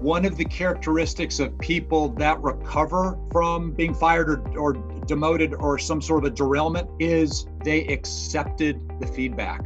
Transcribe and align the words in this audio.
one 0.00 0.24
of 0.24 0.36
the 0.36 0.44
characteristics 0.44 1.40
of 1.40 1.58
people 1.58 2.08
that 2.10 2.40
recover 2.40 3.18
from 3.32 3.72
being 3.72 3.94
fired 3.94 4.30
or, 4.30 4.58
or 4.58 4.72
demoted 5.06 5.54
or 5.54 5.78
some 5.78 6.00
sort 6.00 6.24
of 6.24 6.32
a 6.32 6.34
derailment 6.34 6.88
is 7.00 7.46
they 7.64 7.84
accepted 7.86 8.92
the 9.00 9.06
feedback. 9.06 9.62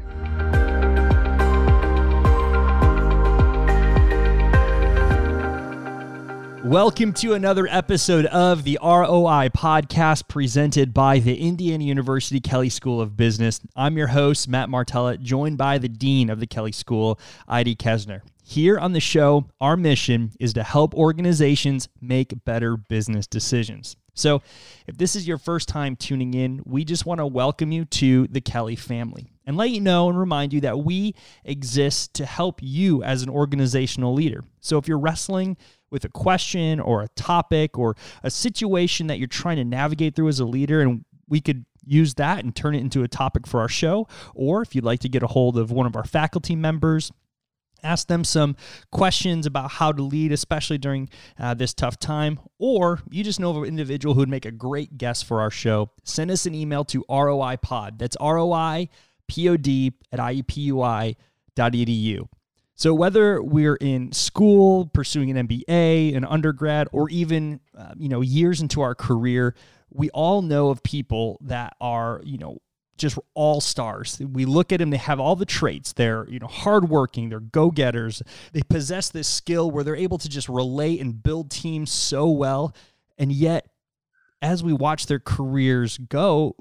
Welcome 6.65 7.13
to 7.15 7.35
another 7.35 7.67
episode 7.67 8.25
of 8.27 8.63
the 8.63 8.79
ROI 8.81 9.49
podcast 9.49 10.29
presented 10.29 10.95
by 10.95 11.19
the 11.19 11.35
Indiana 11.35 11.83
University 11.83 12.39
Kelley 12.39 12.69
School 12.69 13.01
of 13.01 13.17
Business. 13.17 13.61
I'm 13.75 13.97
your 13.97 14.07
host, 14.07 14.49
Matt 14.49 14.69
Martella, 14.69 15.19
joined 15.19 15.59
by 15.59 15.79
the 15.79 15.89
Dean 15.89 16.31
of 16.31 16.39
the 16.39 16.47
Kelley 16.47 16.71
School, 16.71 17.19
Idie 17.49 17.75
Kesner. 17.75 18.21
Here 18.45 18.79
on 18.79 18.93
the 18.93 19.01
show, 19.01 19.49
our 19.61 19.77
mission 19.77 20.31
is 20.39 20.53
to 20.53 20.63
help 20.63 20.95
organizations 20.95 21.89
make 22.01 22.45
better 22.45 22.77
business 22.77 23.27
decisions. 23.27 23.97
So, 24.15 24.41
if 24.87 24.97
this 24.97 25.17
is 25.17 25.27
your 25.27 25.39
first 25.39 25.69
time 25.69 25.97
tuning 25.97 26.33
in, 26.33 26.63
we 26.65 26.85
just 26.85 27.07
want 27.07 27.19
to 27.19 27.27
welcome 27.27 27.73
you 27.73 27.87
to 27.87 28.29
the 28.29 28.41
Kelley 28.41 28.77
family 28.77 29.32
and 29.47 29.57
let 29.57 29.71
you 29.71 29.81
know 29.81 30.09
and 30.09 30.19
remind 30.19 30.53
you 30.53 30.61
that 30.63 30.79
we 30.79 31.15
exist 31.45 32.15
to 32.15 32.27
help 32.27 32.61
you 32.63 33.03
as 33.03 33.23
an 33.23 33.29
organizational 33.29 34.15
leader. 34.15 34.43
So, 34.61 34.79
if 34.79 34.89
you're 34.89 34.99
wrestling 34.99 35.57
with 35.91 36.05
a 36.05 36.09
question 36.09 36.81
or 36.81 37.03
a 37.03 37.09
topic 37.09 37.79
or 37.79 37.97
a 38.23 38.31
situation 38.31 39.09
that 39.09 39.19
you're 39.19 39.29
trying 39.29 39.57
to 39.57 39.65
navigate 39.65 40.17
through 40.17 40.29
as 40.29 40.41
a 40.41 40.45
leader, 40.45 40.81
and 40.81 41.05
we 41.29 41.41
could 41.41 41.65
use 41.85 42.15
that 42.15 42.45
and 42.45 42.55
turn 42.55 42.75
it 42.75 42.81
into 42.81 43.03
a 43.03 43.09
topic 43.09 43.47
for 43.47 43.61
our 43.61 43.69
show. 43.69 44.09
Or 44.35 44.63
if 44.63 44.75
you'd 44.75 44.85
like 44.85 45.01
to 45.01 45.09
get 45.09 45.23
a 45.23 45.27
hold 45.27 45.59
of 45.59 45.71
one 45.71 45.87
of 45.87 45.97
our 45.97 46.05
faculty 46.05 46.57
members, 46.57 47.11
ask 47.83 48.07
them 48.07 48.25
some 48.25 48.57
questions 48.91 49.47
about 49.47 49.73
how 49.73 49.93
to 49.93 50.03
lead, 50.03 50.33
especially 50.33 50.79
during 50.79 51.09
uh, 51.39 51.55
this 51.55 51.75
tough 51.75 51.99
time, 51.99 52.39
or 52.59 53.01
you 53.11 53.25
just 53.25 53.41
know 53.41 53.51
of 53.51 53.57
an 53.59 53.65
individual 53.65 54.15
who 54.15 54.21
would 54.21 54.29
make 54.29 54.47
a 54.47 54.53
great 54.53 54.97
guest 54.99 55.25
for 55.25 55.41
our 55.41 55.51
show, 55.51 55.91
send 56.05 56.31
us 56.31 56.47
an 56.47 56.55
email 56.55 56.85
to 56.85 57.05
ROI 57.11 57.57
Pod. 57.61 57.99
That's 57.99 58.17
ROI 58.21 58.89
P-O-D 59.33 59.95
at 60.13 60.19
iupui.edu. 60.19 61.17
So 62.75 62.93
whether 62.93 63.43
we're 63.43 63.77
in 63.77 64.13
school, 64.13 64.87
pursuing 64.87 65.37
an 65.37 65.49
MBA, 65.49 66.15
an 66.15 66.25
undergrad, 66.27 66.89
or 66.93 67.09
even 67.09 67.61
uh, 67.77 67.95
you 67.97 68.11
know 68.11 68.21
years 68.21 68.61
into 68.61 68.83
our 68.83 68.95
career, 68.95 69.55
we 69.91 70.11
all 70.11 70.43
know 70.43 70.69
of 70.69 70.83
people 70.83 71.39
that 71.43 71.75
are 71.81 72.21
you 72.25 72.37
know 72.37 72.59
just 72.99 73.19
all 73.35 73.63
stars. 73.63 74.21
We 74.21 74.45
look 74.45 74.71
at 74.73 74.81
them; 74.81 74.91
they 74.91 74.99
have 74.99 75.19
all 75.21 75.37
the 75.37 75.47
traits. 75.47 75.95
They're 75.95 76.29
you 76.29 76.39
know 76.39 76.47
hardworking. 76.47 77.31
They're 77.31 77.41
go 77.41 77.71
getters. 77.71 78.23
They 78.53 78.63
possess 78.63 79.09
this 79.09 79.29
skill 79.29 79.71
where 79.71 79.85
they're 79.85 79.97
able 79.97 80.19
to 80.19 80.29
just 80.29 80.49
relate 80.49 81.01
and 81.01 81.23
build 81.23 81.51
teams 81.51 81.91
so 81.91 82.29
well, 82.29 82.75
and 83.17 83.33
yet 83.33 83.67
as 84.43 84.63
we 84.63 84.73
watch 84.73 85.07
their 85.07 85.21
careers 85.21 85.97
go, 85.97 86.57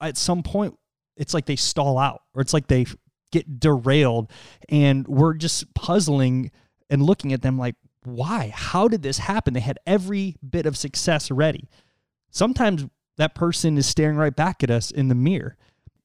at 0.00 0.16
some 0.16 0.42
point 0.42 0.78
it's 1.18 1.34
like 1.34 1.46
they 1.46 1.56
stall 1.56 1.98
out 1.98 2.22
or 2.34 2.40
it's 2.40 2.54
like 2.54 2.68
they 2.68 2.86
get 3.30 3.60
derailed 3.60 4.30
and 4.70 5.06
we're 5.06 5.34
just 5.34 5.74
puzzling 5.74 6.50
and 6.88 7.02
looking 7.02 7.32
at 7.32 7.42
them 7.42 7.58
like 7.58 7.74
why? 8.04 8.52
How 8.54 8.88
did 8.88 9.02
this 9.02 9.18
happen? 9.18 9.52
They 9.52 9.60
had 9.60 9.78
every 9.86 10.36
bit 10.48 10.64
of 10.64 10.76
success 10.76 11.30
ready. 11.30 11.68
Sometimes 12.30 12.86
that 13.18 13.34
person 13.34 13.76
is 13.76 13.86
staring 13.86 14.16
right 14.16 14.34
back 14.34 14.62
at 14.62 14.70
us 14.70 14.90
in 14.90 15.08
the 15.08 15.14
mirror. 15.14 15.56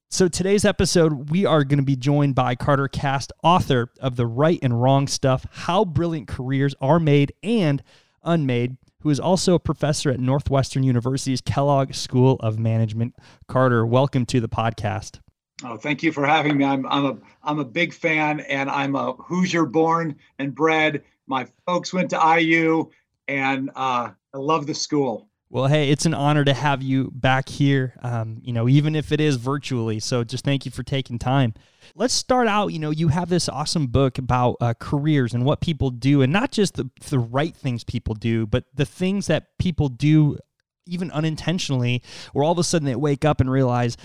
So 0.09 0.27
today's 0.27 0.65
episode 0.65 1.31
we 1.31 1.45
are 1.45 1.63
going 1.63 1.79
to 1.79 1.83
be 1.83 1.95
joined 1.95 2.35
by 2.35 2.55
carter 2.55 2.87
cast 2.87 3.31
author 3.43 3.89
of 3.99 4.15
the 4.15 4.27
right 4.27 4.59
and 4.61 4.79
wrong 4.79 5.07
stuff 5.07 5.45
how 5.49 5.85
brilliant 5.85 6.27
careers 6.27 6.75
are 6.79 6.99
made 6.99 7.33
and 7.41 7.81
unmade 8.21 8.77
who 9.03 9.09
is 9.09 9.19
also 9.19 9.53
a 9.53 9.59
professor 9.59 10.09
at 10.09 10.19
northwestern 10.19 10.81
university's 10.83 11.41
kellogg 11.41 11.93
school 11.93 12.37
of 12.39 12.57
management 12.57 13.15
carter 13.47 13.85
welcome 13.85 14.25
to 14.25 14.39
the 14.39 14.49
podcast 14.49 15.19
Oh, 15.65 15.77
thank 15.77 16.03
you 16.03 16.11
for 16.11 16.25
having 16.25 16.57
me. 16.57 16.65
I'm 16.65 16.85
I'm 16.87 17.05
a 17.05 17.17
I'm 17.41 17.59
a 17.59 17.65
big 17.65 17.93
fan, 17.93 18.41
and 18.41 18.69
I'm 18.69 18.95
a 18.95 19.13
Hoosier 19.13 19.65
born 19.65 20.15
and 20.37 20.53
bred. 20.53 21.03
My 21.25 21.47
folks 21.65 21.93
went 21.93 22.09
to 22.09 22.37
IU, 22.37 22.89
and 23.27 23.69
uh, 23.75 24.09
I 24.33 24.37
love 24.37 24.67
the 24.67 24.73
school. 24.73 25.29
Well, 25.53 25.67
hey, 25.67 25.91
it's 25.91 26.07
an 26.07 26.15
honor 26.15 26.43
to 26.45 26.53
have 26.55 26.81
you 26.81 27.11
back 27.13 27.47
here. 27.47 27.93
Um, 28.01 28.39
you 28.41 28.51
know, 28.53 28.67
even 28.67 28.95
if 28.95 29.11
it 29.11 29.21
is 29.21 29.35
virtually. 29.35 29.99
So, 29.99 30.23
just 30.23 30.43
thank 30.43 30.65
you 30.65 30.71
for 30.71 30.81
taking 30.81 31.19
time. 31.19 31.53
Let's 31.93 32.15
start 32.15 32.47
out. 32.47 32.69
You 32.69 32.79
know, 32.79 32.89
you 32.89 33.09
have 33.09 33.29
this 33.29 33.47
awesome 33.47 33.85
book 33.85 34.17
about 34.17 34.57
uh, 34.59 34.73
careers 34.79 35.35
and 35.35 35.45
what 35.45 35.61
people 35.61 35.91
do, 35.91 36.23
and 36.23 36.33
not 36.33 36.51
just 36.51 36.73
the 36.73 36.89
the 37.07 37.19
right 37.19 37.55
things 37.55 37.83
people 37.83 38.15
do, 38.15 38.47
but 38.47 38.63
the 38.73 38.83
things 38.83 39.27
that 39.27 39.55
people 39.59 39.89
do 39.89 40.39
even 40.87 41.11
unintentionally, 41.11 42.01
where 42.31 42.43
all 42.43 42.51
of 42.51 42.57
a 42.57 42.63
sudden 42.63 42.87
they 42.87 42.95
wake 42.95 43.23
up 43.23 43.39
and 43.39 43.51
realize 43.51 43.95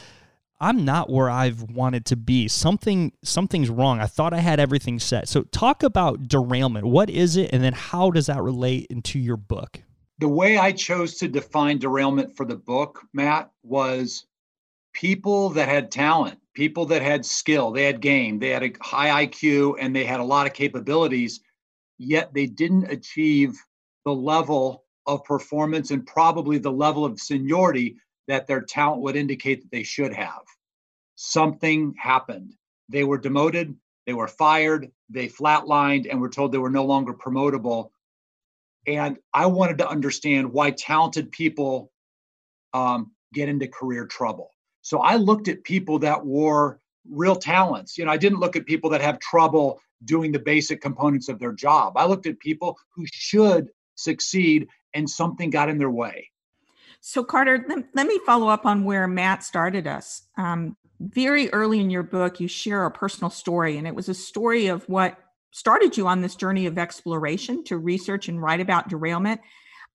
I'm 0.61 0.85
not 0.85 1.09
where 1.09 1.31
I've 1.31 1.63
wanted 1.63 2.05
to 2.07 2.17
be. 2.17 2.49
Something 2.49 3.13
something's 3.25 3.71
wrong. 3.71 4.01
I 4.01 4.07
thought 4.07 4.35
I 4.35 4.41
had 4.41 4.61
everything 4.61 4.99
set. 4.99 5.31
So 5.31 5.45
talk 5.45 5.83
about 5.83 6.29
derailment. 6.29 6.85
What 6.85 7.09
is 7.09 7.39
it 7.39 7.55
and 7.55 7.65
then 7.65 7.73
how 7.73 8.11
does 8.11 8.27
that 8.27 8.43
relate 8.43 8.89
into 8.91 9.19
your 9.19 9.39
book? 9.39 9.81
The 10.21 10.29
way 10.29 10.59
I 10.59 10.73
chose 10.73 11.17
to 11.19 11.29
define 11.29 11.79
derailment 11.79 12.37
for 12.37 12.45
the 12.45 12.57
book, 12.57 13.03
Matt, 13.13 13.51
was 13.63 14.27
people 14.93 15.51
that 15.51 15.69
had 15.69 15.93
talent, 15.93 16.41
people 16.55 16.87
that 16.87 17.03
had 17.03 17.25
skill, 17.25 17.71
they 17.71 17.85
had 17.85 18.01
game, 18.01 18.41
they 18.41 18.49
had 18.49 18.65
a 18.65 18.73
high 18.81 19.27
IQ 19.27 19.77
and 19.79 19.95
they 19.95 20.05
had 20.05 20.19
a 20.19 20.25
lot 20.25 20.47
of 20.47 20.55
capabilities, 20.55 21.41
yet 21.99 22.35
they 22.35 22.47
didn't 22.47 22.91
achieve 22.91 23.57
the 24.05 24.13
level 24.13 24.85
of 25.07 25.25
performance 25.25 25.93
and 25.93 26.07
probably 26.07 26.59
the 26.59 26.73
level 26.73 27.05
of 27.05 27.21
seniority 27.21 27.97
that 28.27 28.47
their 28.47 28.61
talent 28.61 29.03
would 29.03 29.17
indicate 29.17 29.63
that 29.63 29.71
they 29.71 29.85
should 29.85 30.13
have. 30.13 30.43
Something 31.15 31.95
happened. 31.97 32.55
They 32.89 33.05
were 33.05 33.19
demoted, 33.19 33.75
they 34.07 34.15
were 34.15 34.29
fired, 34.29 34.91
they 35.09 35.29
flatlined, 35.29 36.09
and 36.11 36.21
were 36.21 36.29
told 36.29 36.51
they 36.51 36.59
were 36.59 36.71
no 36.71 36.85
longer 36.85 37.15
promotable. 37.15 37.91
And 38.89 39.19
I 39.35 39.45
wanted 39.47 39.79
to 39.79 39.89
understand 39.89 40.51
why 40.51 40.71
talented 40.71 41.31
people 41.31 41.93
um, 42.73 43.13
get 43.35 43.51
into 43.51 43.69
career 43.69 44.07
trouble. 44.07 44.51
So 44.81 45.01
I 45.01 45.17
looked 45.17 45.49
at 45.49 45.63
people 45.63 45.99
that 45.99 46.25
were 46.25 46.81
real 47.07 47.37
talents. 47.37 47.99
You 47.99 48.07
know, 48.07 48.11
I 48.11 48.17
didn't 48.17 48.41
look 48.41 48.57
at 48.57 48.65
people 48.65 48.89
that 48.91 49.03
have 49.03 49.19
trouble 49.19 49.79
doing 50.07 50.33
the 50.33 50.39
basic 50.39 50.81
components 50.81 51.29
of 51.29 51.39
their 51.39 51.53
job. 51.53 51.99
I 51.99 52.07
looked 52.07 52.27
at 52.27 52.39
people 52.39 52.79
who 52.97 53.05
should 53.13 53.69
succeed 53.95 54.69
and 54.95 55.09
something 55.09 55.51
got 55.51 55.69
in 55.69 55.77
their 55.77 55.91
way. 55.91 56.31
So, 57.03 57.23
Carter, 57.23 57.67
let, 57.95 58.07
me 58.07 58.19
follow 58.25 58.49
up 58.49 58.65
on 58.65 58.85
where 58.85 59.07
Matt 59.07 59.45
started 59.45 59.87
us. 59.87 60.23
Um, 60.39 60.79
very 60.99 61.53
early 61.53 61.79
in 61.79 61.91
your 61.91 62.03
book, 62.03 62.41
you 62.41 62.49
share 62.49 62.87
a 62.87 62.91
personal 62.91 63.31
story, 63.31 63.77
and 63.77 63.87
it 63.87 63.95
was 63.95 64.09
a 64.09 64.15
story 64.15 64.69
of 64.69 64.89
what 64.89 65.19
started 65.51 65.97
you 65.97 66.07
on 66.07 66.21
this 66.21 66.37
journey 66.37 66.67
of 66.67 66.79
exploration 66.79 67.65
to 67.65 67.79
research 67.79 68.29
and 68.29 68.43
write 68.43 68.61
about 68.61 68.89
derailment. 68.89 69.41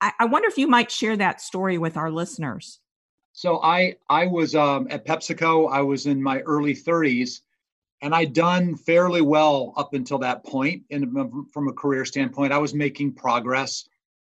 I, 0.02 0.12
I 0.20 0.26
wonder 0.26 0.48
if 0.48 0.58
you 0.58 0.68
might 0.68 0.92
share 0.92 1.16
that 1.18 1.42
story 1.42 1.78
with 1.78 1.98
our 1.98 2.12
listeners. 2.12 2.80
So, 3.34 3.62
I 3.64 3.96
I 4.10 4.28
was 4.28 4.54
um, 4.54 4.88
at 4.90 5.06
PepsiCo. 5.06 5.72
I 5.72 5.82
was 5.82 6.06
in 6.06 6.22
my 6.22 6.40
early 6.42 6.76
30s, 6.76 7.42
and 8.02 8.14
I'd 8.14 8.34
done 8.34 8.76
fairly 8.76 9.22
well 9.22 9.74
up 9.76 9.94
until 9.94 10.20
that 10.20 10.46
point. 10.46 10.84
And 10.92 11.48
from 11.52 11.68
a 11.68 11.74
career 11.74 12.06
standpoint, 12.06 12.54
I 12.54 12.60
was 12.60 12.74
making 12.74 13.14
progress. 13.14 13.88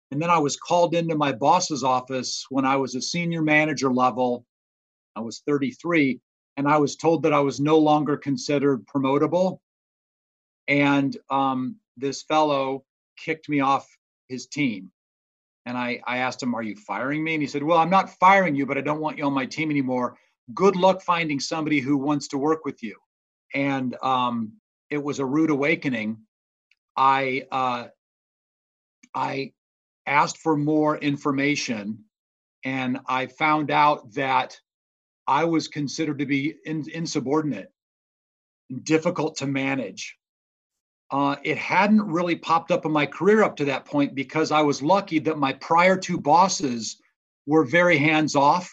And 0.09 0.21
then 0.21 0.29
I 0.29 0.39
was 0.39 0.55
called 0.55 0.95
into 0.95 1.15
my 1.15 1.33
boss's 1.33 1.83
office 1.83 2.45
when 2.49 2.65
I 2.65 2.77
was 2.77 2.95
a 2.95 3.01
senior 3.01 3.41
manager 3.41 3.93
level. 3.93 4.45
I 5.15 5.19
was 5.19 5.41
33, 5.45 6.19
and 6.55 6.67
I 6.67 6.77
was 6.77 6.95
told 6.95 7.23
that 7.23 7.33
I 7.33 7.41
was 7.41 7.59
no 7.59 7.77
longer 7.77 8.17
considered 8.17 8.85
promotable. 8.87 9.59
And 10.67 11.15
um, 11.29 11.77
this 11.95 12.23
fellow 12.23 12.83
kicked 13.17 13.49
me 13.49 13.59
off 13.59 13.87
his 14.27 14.47
team. 14.47 14.91
And 15.65 15.77
I, 15.77 16.01
I 16.05 16.19
asked 16.19 16.41
him, 16.41 16.55
Are 16.55 16.63
you 16.63 16.75
firing 16.75 17.23
me? 17.23 17.33
And 17.33 17.41
he 17.41 17.47
said, 17.47 17.63
Well, 17.63 17.77
I'm 17.77 17.89
not 17.89 18.09
firing 18.09 18.55
you, 18.55 18.65
but 18.65 18.77
I 18.77 18.81
don't 18.81 19.01
want 19.01 19.17
you 19.17 19.25
on 19.25 19.33
my 19.33 19.45
team 19.45 19.69
anymore. 19.69 20.17
Good 20.53 20.75
luck 20.75 21.01
finding 21.01 21.39
somebody 21.39 21.79
who 21.79 21.97
wants 21.97 22.29
to 22.29 22.37
work 22.37 22.63
with 22.63 22.81
you. 22.81 22.95
And 23.53 23.95
um, 24.01 24.53
it 24.89 25.03
was 25.03 25.19
a 25.19 25.25
rude 25.25 25.49
awakening. 25.49 26.19
I 26.95 27.45
uh, 27.51 27.87
I 29.13 29.53
asked 30.05 30.37
for 30.37 30.55
more 30.55 30.97
information 30.97 32.05
and 32.63 32.99
I 33.07 33.27
found 33.27 33.71
out 33.71 34.13
that 34.13 34.59
I 35.27 35.43
was 35.43 35.67
considered 35.67 36.19
to 36.19 36.25
be 36.25 36.55
in, 36.65 36.89
insubordinate, 36.89 37.71
difficult 38.83 39.37
to 39.37 39.47
manage. 39.47 40.17
Uh, 41.09 41.37
it 41.43 41.57
hadn't 41.57 42.01
really 42.01 42.35
popped 42.35 42.71
up 42.71 42.85
in 42.85 42.91
my 42.91 43.05
career 43.05 43.43
up 43.43 43.55
to 43.55 43.65
that 43.65 43.85
point 43.85 44.13
because 44.13 44.51
I 44.51 44.61
was 44.61 44.81
lucky 44.81 45.19
that 45.19 45.37
my 45.37 45.53
prior 45.53 45.97
two 45.97 46.19
bosses 46.19 47.01
were 47.45 47.63
very 47.63 47.97
hands 47.97 48.35
off, 48.35 48.69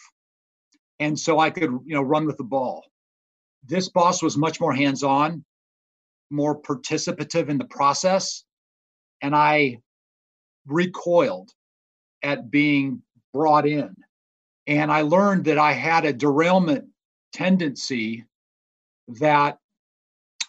and 0.99 1.17
so 1.17 1.39
I 1.39 1.49
could, 1.49 1.71
you 1.85 1.95
know, 1.95 2.01
run 2.01 2.25
with 2.25 2.37
the 2.37 2.43
ball. 2.43 2.83
This 3.63 3.89
boss 3.89 4.21
was 4.21 4.37
much 4.37 4.59
more 4.59 4.73
hands 4.73 5.01
on, 5.01 5.45
more 6.29 6.61
participative 6.61 7.47
in 7.47 7.57
the 7.57 7.65
process, 7.65 8.43
and 9.21 9.33
I 9.33 9.79
recoiled 10.65 11.51
at 12.21 12.51
being 12.51 13.01
brought 13.33 13.65
in. 13.65 13.95
And 14.67 14.91
I 14.91 15.01
learned 15.01 15.45
that 15.45 15.57
I 15.57 15.73
had 15.73 16.05
a 16.05 16.13
derailment 16.13 16.85
tendency 17.31 18.25
that 19.07 19.59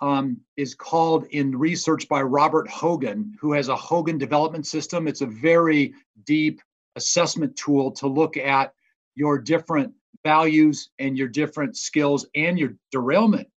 um, 0.01 0.39
is 0.57 0.75
called 0.75 1.27
in 1.31 1.57
research 1.57 2.09
by 2.09 2.23
Robert 2.23 2.69
Hogan, 2.69 3.35
who 3.41 3.53
has 3.53 3.69
a 3.69 3.77
Hogan 3.77 4.19
development 4.19 4.67
system. 4.67 5.09
It's 5.09 5.21
a 5.21 5.27
very 5.27 5.95
deep 6.25 6.61
assessment 6.97 7.57
tool 7.57 7.91
to 7.93 8.07
look 8.07 8.37
at 8.37 8.73
your 9.15 9.39
different 9.39 9.95
values 10.25 10.91
and 10.99 11.17
your 11.17 11.29
different 11.29 11.77
skills 11.77 12.27
and 12.35 12.59
your 12.59 12.75
derailment 12.91 13.49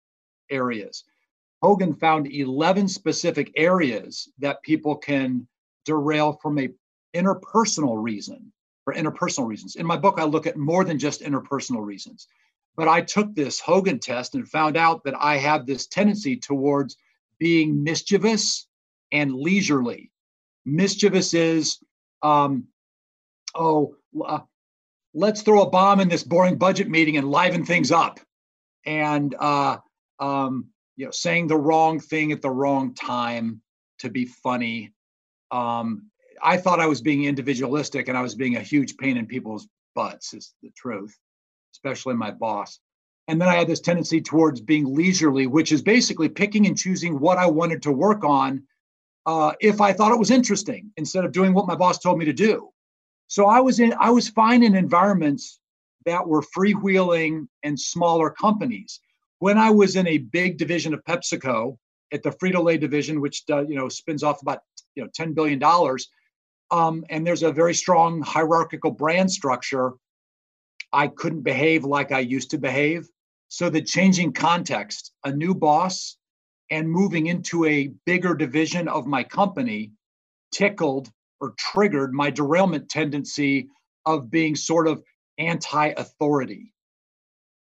areas. 0.50 1.04
Hogan 1.62 1.92
found 1.94 2.32
11 2.32 2.88
specific 2.88 3.52
areas 3.56 4.28
that 4.38 4.62
people 4.62 4.96
can 4.96 5.46
derail 5.84 6.38
from 6.40 6.58
a 6.58 6.68
interpersonal 7.14 8.02
reason 8.02 8.52
for 8.84 8.94
interpersonal 8.94 9.46
reasons. 9.46 9.76
In 9.76 9.84
my 9.84 9.96
book, 9.96 10.18
I 10.18 10.24
look 10.24 10.46
at 10.46 10.56
more 10.56 10.84
than 10.84 10.98
just 10.98 11.22
interpersonal 11.22 11.84
reasons. 11.84 12.28
But 12.76 12.88
I 12.88 13.00
took 13.02 13.34
this 13.34 13.60
Hogan 13.60 13.98
test 13.98 14.34
and 14.34 14.48
found 14.48 14.76
out 14.76 15.04
that 15.04 15.14
I 15.18 15.36
have 15.36 15.66
this 15.66 15.86
tendency 15.86 16.36
towards 16.36 16.96
being 17.38 17.82
mischievous 17.82 18.66
and 19.12 19.34
leisurely. 19.34 20.10
Mischievous 20.64 21.34
is, 21.34 21.78
um, 22.22 22.68
oh, 23.54 23.96
uh, 24.24 24.40
let's 25.14 25.42
throw 25.42 25.62
a 25.62 25.70
bomb 25.70 26.00
in 26.00 26.08
this 26.08 26.22
boring 26.22 26.56
budget 26.56 26.88
meeting 26.88 27.16
and 27.16 27.30
liven 27.30 27.64
things 27.64 27.90
up. 27.90 28.20
And, 28.86 29.34
uh, 29.38 29.78
um, 30.18 30.66
you 30.96 31.06
know, 31.06 31.10
saying 31.10 31.48
the 31.48 31.56
wrong 31.56 31.98
thing 31.98 32.30
at 32.30 32.42
the 32.42 32.50
wrong 32.50 32.94
time 32.94 33.62
to 33.98 34.10
be 34.10 34.26
funny. 34.26 34.92
Um, 35.50 36.10
I 36.42 36.56
thought 36.56 36.80
I 36.80 36.86
was 36.86 37.02
being 37.02 37.24
individualistic 37.24 38.08
and 38.08 38.16
I 38.16 38.22
was 38.22 38.34
being 38.34 38.56
a 38.56 38.62
huge 38.62 38.96
pain 38.96 39.16
in 39.16 39.26
people's 39.26 39.68
butts, 39.94 40.34
is 40.34 40.54
the 40.62 40.70
truth 40.76 41.16
especially 41.72 42.14
my 42.14 42.30
boss. 42.30 42.80
And 43.28 43.40
then 43.40 43.48
I 43.48 43.54
had 43.54 43.68
this 43.68 43.80
tendency 43.80 44.20
towards 44.20 44.60
being 44.60 44.94
leisurely, 44.94 45.46
which 45.46 45.72
is 45.72 45.82
basically 45.82 46.28
picking 46.28 46.66
and 46.66 46.76
choosing 46.76 47.20
what 47.20 47.38
I 47.38 47.46
wanted 47.46 47.82
to 47.82 47.92
work 47.92 48.24
on 48.24 48.64
uh, 49.26 49.52
if 49.60 49.80
I 49.80 49.92
thought 49.92 50.12
it 50.12 50.18
was 50.18 50.30
interesting 50.30 50.90
instead 50.96 51.24
of 51.24 51.32
doing 51.32 51.54
what 51.54 51.66
my 51.66 51.76
boss 51.76 51.98
told 51.98 52.18
me 52.18 52.24
to 52.24 52.32
do. 52.32 52.70
So 53.28 53.46
I 53.46 53.60
was 53.60 53.78
in, 53.78 53.94
I 54.00 54.10
was 54.10 54.28
fine 54.28 54.62
in 54.64 54.74
environments 54.74 55.60
that 56.06 56.26
were 56.26 56.42
freewheeling 56.42 57.46
and 57.62 57.78
smaller 57.78 58.30
companies. 58.30 59.00
When 59.38 59.56
I 59.56 59.70
was 59.70 59.96
in 59.96 60.08
a 60.08 60.18
big 60.18 60.58
division 60.58 60.92
of 60.92 61.04
PepsiCo 61.04 61.78
at 62.12 62.22
the 62.22 62.30
Frito 62.30 62.62
Lay 62.62 62.78
division, 62.78 63.20
which 63.20 63.44
uh, 63.50 63.64
you 63.66 63.76
know 63.76 63.88
spins 63.88 64.22
off 64.22 64.42
about 64.42 64.60
you 64.96 65.04
know 65.04 65.10
ten 65.14 65.32
billion 65.32 65.58
dollars, 65.58 66.08
um, 66.70 67.04
and 67.10 67.26
there's 67.26 67.42
a 67.42 67.52
very 67.52 67.74
strong 67.74 68.20
hierarchical 68.22 68.90
brand 68.90 69.30
structure 69.30 69.92
I 70.92 71.08
couldn't 71.08 71.42
behave 71.42 71.84
like 71.84 72.12
I 72.12 72.20
used 72.20 72.50
to 72.50 72.58
behave. 72.58 73.08
So 73.48 73.68
the 73.68 73.82
changing 73.82 74.32
context, 74.32 75.12
a 75.24 75.32
new 75.32 75.54
boss, 75.54 76.16
and 76.70 76.88
moving 76.88 77.26
into 77.26 77.64
a 77.64 77.92
bigger 78.06 78.34
division 78.34 78.88
of 78.88 79.06
my 79.06 79.24
company 79.24 79.92
tickled 80.52 81.10
or 81.40 81.54
triggered 81.58 82.12
my 82.12 82.30
derailment 82.30 82.88
tendency 82.88 83.68
of 84.06 84.30
being 84.30 84.54
sort 84.54 84.86
of 84.86 85.02
anti 85.38 85.88
authority. 85.88 86.72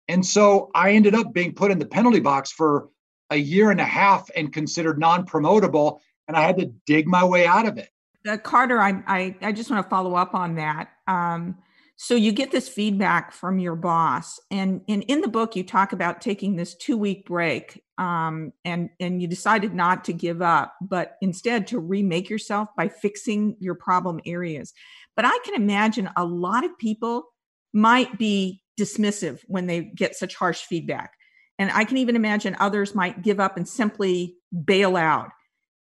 And 0.08 0.24
so 0.24 0.70
I 0.74 0.92
ended 0.92 1.14
up 1.14 1.32
being 1.32 1.54
put 1.54 1.70
in 1.70 1.78
the 1.78 1.86
penalty 1.86 2.20
box 2.20 2.52
for 2.52 2.88
a 3.30 3.36
year 3.36 3.70
and 3.70 3.80
a 3.80 3.84
half 3.84 4.30
and 4.36 4.52
considered 4.52 4.98
non 4.98 5.26
promotable. 5.26 6.00
And 6.28 6.36
I 6.36 6.42
had 6.42 6.58
to 6.58 6.72
dig 6.86 7.06
my 7.06 7.24
way 7.24 7.46
out 7.46 7.66
of 7.66 7.78
it. 7.78 7.90
Uh, 8.28 8.36
Carter, 8.36 8.80
I, 8.80 9.02
I, 9.06 9.36
I 9.40 9.52
just 9.52 9.70
want 9.70 9.84
to 9.84 9.88
follow 9.88 10.14
up 10.14 10.34
on 10.34 10.56
that. 10.56 10.90
Um, 11.06 11.56
so 11.98 12.14
you 12.14 12.30
get 12.30 12.52
this 12.52 12.68
feedback 12.68 13.32
from 13.32 13.58
your 13.58 13.74
boss 13.74 14.38
and, 14.50 14.82
and 14.86 15.02
in 15.04 15.22
the 15.22 15.28
book 15.28 15.56
you 15.56 15.64
talk 15.64 15.92
about 15.92 16.20
taking 16.20 16.54
this 16.54 16.74
two 16.74 16.96
week 16.96 17.26
break 17.26 17.82
um, 17.96 18.52
and 18.66 18.90
and 19.00 19.22
you 19.22 19.26
decided 19.26 19.74
not 19.74 20.04
to 20.04 20.12
give 20.12 20.42
up 20.42 20.74
but 20.82 21.16
instead 21.22 21.66
to 21.66 21.78
remake 21.78 22.28
yourself 22.28 22.68
by 22.76 22.88
fixing 22.88 23.56
your 23.58 23.74
problem 23.74 24.20
areas. 24.26 24.74
But 25.16 25.24
i 25.24 25.38
can 25.44 25.54
imagine 25.54 26.10
a 26.16 26.24
lot 26.24 26.64
of 26.64 26.76
people 26.78 27.32
might 27.72 28.18
be 28.18 28.62
dismissive 28.78 29.40
when 29.46 29.66
they 29.66 29.80
get 29.80 30.14
such 30.14 30.34
harsh 30.34 30.60
feedback. 30.60 31.14
And 31.58 31.70
i 31.72 31.84
can 31.84 31.96
even 31.96 32.14
imagine 32.14 32.56
others 32.60 32.94
might 32.94 33.22
give 33.22 33.40
up 33.40 33.56
and 33.56 33.66
simply 33.66 34.36
bail 34.64 34.96
out. 34.96 35.30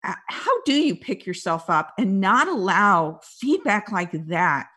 How 0.04 0.62
do 0.64 0.74
you 0.74 0.94
pick 0.94 1.26
yourself 1.26 1.68
up 1.68 1.92
and 1.98 2.20
not 2.20 2.46
allow 2.46 3.18
feedback 3.40 3.90
like 3.90 4.12
that 4.28 4.68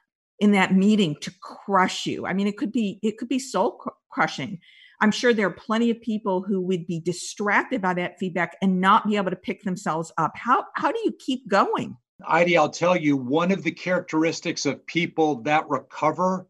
in 0.41 0.51
that 0.51 0.73
meeting 0.73 1.15
to 1.21 1.31
crush 1.39 2.07
you. 2.07 2.25
I 2.25 2.33
mean, 2.33 2.47
it 2.47 2.57
could 2.57 2.71
be 2.71 2.99
it 3.03 3.17
could 3.17 3.29
be 3.29 3.39
soul 3.39 3.81
crushing. 4.09 4.59
I'm 4.99 5.11
sure 5.11 5.33
there 5.33 5.47
are 5.47 5.51
plenty 5.51 5.89
of 5.89 6.01
people 6.01 6.41
who 6.41 6.61
would 6.61 6.85
be 6.85 6.99
distracted 6.99 7.81
by 7.81 7.93
that 7.93 8.19
feedback 8.19 8.57
and 8.61 8.81
not 8.81 9.07
be 9.07 9.17
able 9.17 9.29
to 9.29 9.35
pick 9.35 9.63
themselves 9.63 10.11
up. 10.17 10.31
How 10.35 10.65
how 10.75 10.91
do 10.91 10.99
you 11.05 11.13
keep 11.19 11.47
going? 11.47 11.95
Idie, 12.27 12.57
I'll 12.57 12.69
tell 12.69 12.97
you 12.97 13.15
one 13.15 13.51
of 13.51 13.63
the 13.63 13.71
characteristics 13.71 14.65
of 14.65 14.85
people 14.87 15.41
that 15.43 15.69
recover 15.69 16.47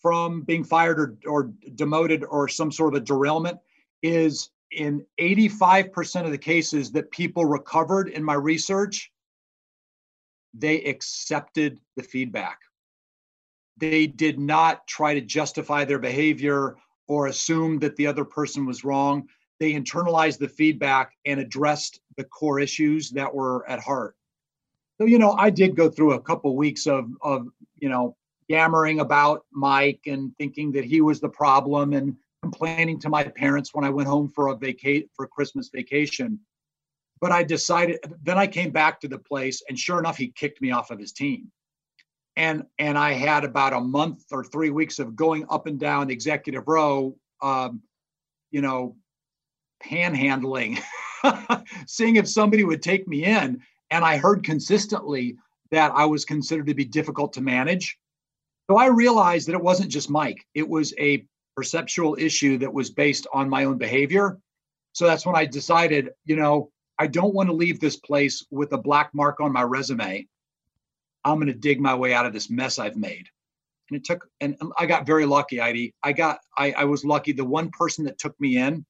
from 0.00 0.42
being 0.42 0.64
fired 0.64 0.98
or, 0.98 1.18
or 1.26 1.52
demoted 1.74 2.24
or 2.24 2.48
some 2.48 2.72
sort 2.72 2.94
of 2.94 3.02
a 3.02 3.04
derailment 3.04 3.58
is 4.02 4.50
in 4.70 5.04
85% 5.18 6.24
of 6.24 6.30
the 6.30 6.38
cases 6.38 6.92
that 6.92 7.10
people 7.10 7.46
recovered 7.46 8.08
in 8.08 8.22
my 8.22 8.34
research, 8.34 9.10
they 10.54 10.84
accepted 10.84 11.80
the 11.96 12.02
feedback 12.02 12.58
they 13.78 14.06
did 14.06 14.38
not 14.38 14.86
try 14.86 15.14
to 15.14 15.20
justify 15.20 15.84
their 15.84 15.98
behavior 15.98 16.76
or 17.06 17.26
assume 17.26 17.78
that 17.78 17.96
the 17.96 18.06
other 18.06 18.24
person 18.24 18.66
was 18.66 18.84
wrong. 18.84 19.28
They 19.60 19.72
internalized 19.72 20.38
the 20.38 20.48
feedback 20.48 21.12
and 21.24 21.40
addressed 21.40 22.00
the 22.16 22.24
core 22.24 22.60
issues 22.60 23.10
that 23.10 23.34
were 23.34 23.68
at 23.68 23.80
heart. 23.80 24.14
So, 25.00 25.06
you 25.06 25.18
know, 25.18 25.32
I 25.32 25.50
did 25.50 25.76
go 25.76 25.88
through 25.88 26.14
a 26.14 26.20
couple 26.20 26.54
weeks 26.56 26.86
of, 26.86 27.08
of, 27.22 27.48
you 27.78 27.88
know, 27.88 28.16
yammering 28.48 29.00
about 29.00 29.44
Mike 29.52 30.00
and 30.06 30.36
thinking 30.38 30.72
that 30.72 30.84
he 30.84 31.00
was 31.00 31.20
the 31.20 31.28
problem 31.28 31.92
and 31.92 32.16
complaining 32.42 32.98
to 33.00 33.08
my 33.08 33.24
parents 33.24 33.74
when 33.74 33.84
I 33.84 33.90
went 33.90 34.08
home 34.08 34.28
for 34.28 34.48
a 34.48 34.56
vacate 34.56 35.08
for 35.14 35.26
Christmas 35.26 35.70
vacation. 35.72 36.40
But 37.20 37.32
I 37.32 37.42
decided, 37.42 37.98
then 38.22 38.38
I 38.38 38.46
came 38.46 38.70
back 38.70 39.00
to 39.00 39.08
the 39.08 39.18
place 39.18 39.62
and 39.68 39.78
sure 39.78 39.98
enough, 39.98 40.16
he 40.16 40.28
kicked 40.28 40.60
me 40.60 40.70
off 40.70 40.90
of 40.90 40.98
his 40.98 41.12
team 41.12 41.50
and 42.38 42.62
and 42.78 42.96
I 42.96 43.12
had 43.12 43.44
about 43.44 43.72
a 43.72 43.80
month 43.80 44.22
or 44.30 44.44
three 44.44 44.70
weeks 44.70 45.00
of 45.00 45.16
going 45.16 45.44
up 45.50 45.66
and 45.66 45.78
down 45.78 46.06
the 46.06 46.14
executive 46.14 46.68
row, 46.68 47.16
um, 47.42 47.82
you 48.52 48.62
know, 48.62 48.96
panhandling, 49.84 50.80
seeing 51.86 52.16
if 52.16 52.28
somebody 52.28 52.62
would 52.62 52.80
take 52.80 53.06
me 53.08 53.24
in. 53.24 53.60
And 53.90 54.04
I 54.04 54.18
heard 54.18 54.44
consistently 54.44 55.36
that 55.72 55.90
I 55.94 56.04
was 56.04 56.24
considered 56.24 56.68
to 56.68 56.74
be 56.74 56.84
difficult 56.84 57.32
to 57.34 57.40
manage. 57.40 57.98
So 58.70 58.76
I 58.76 58.86
realized 58.86 59.48
that 59.48 59.54
it 59.54 59.62
wasn't 59.62 59.90
just 59.90 60.08
Mike; 60.08 60.46
it 60.54 60.66
was 60.66 60.94
a 60.98 61.26
perceptual 61.56 62.16
issue 62.20 62.56
that 62.58 62.72
was 62.72 62.88
based 62.88 63.26
on 63.34 63.48
my 63.48 63.64
own 63.64 63.78
behavior. 63.78 64.38
So 64.92 65.06
that's 65.06 65.26
when 65.26 65.34
I 65.34 65.44
decided, 65.44 66.10
you 66.24 66.36
know, 66.36 66.70
I 67.00 67.08
don't 67.08 67.34
want 67.34 67.48
to 67.48 67.54
leave 67.54 67.80
this 67.80 67.96
place 67.96 68.46
with 68.52 68.72
a 68.72 68.78
black 68.78 69.10
mark 69.12 69.40
on 69.40 69.52
my 69.52 69.62
resume. 69.62 70.28
I'm 71.32 71.38
going 71.38 71.48
to 71.48 71.58
dig 71.58 71.80
my 71.80 71.94
way 71.94 72.14
out 72.14 72.26
of 72.26 72.32
this 72.32 72.50
mess 72.50 72.78
I've 72.78 72.96
made. 72.96 73.26
And 73.90 73.96
it 73.96 74.04
took, 74.04 74.28
and 74.40 74.56
I 74.76 74.86
got 74.86 75.06
very 75.06 75.26
lucky, 75.26 75.56
Idie. 75.58 75.94
I 76.02 76.12
got, 76.12 76.40
I, 76.56 76.72
I 76.72 76.84
was 76.84 77.04
lucky. 77.04 77.32
The 77.32 77.44
one 77.44 77.70
person 77.70 78.04
that 78.04 78.18
took 78.18 78.38
me 78.40 78.58
in, 78.58 78.84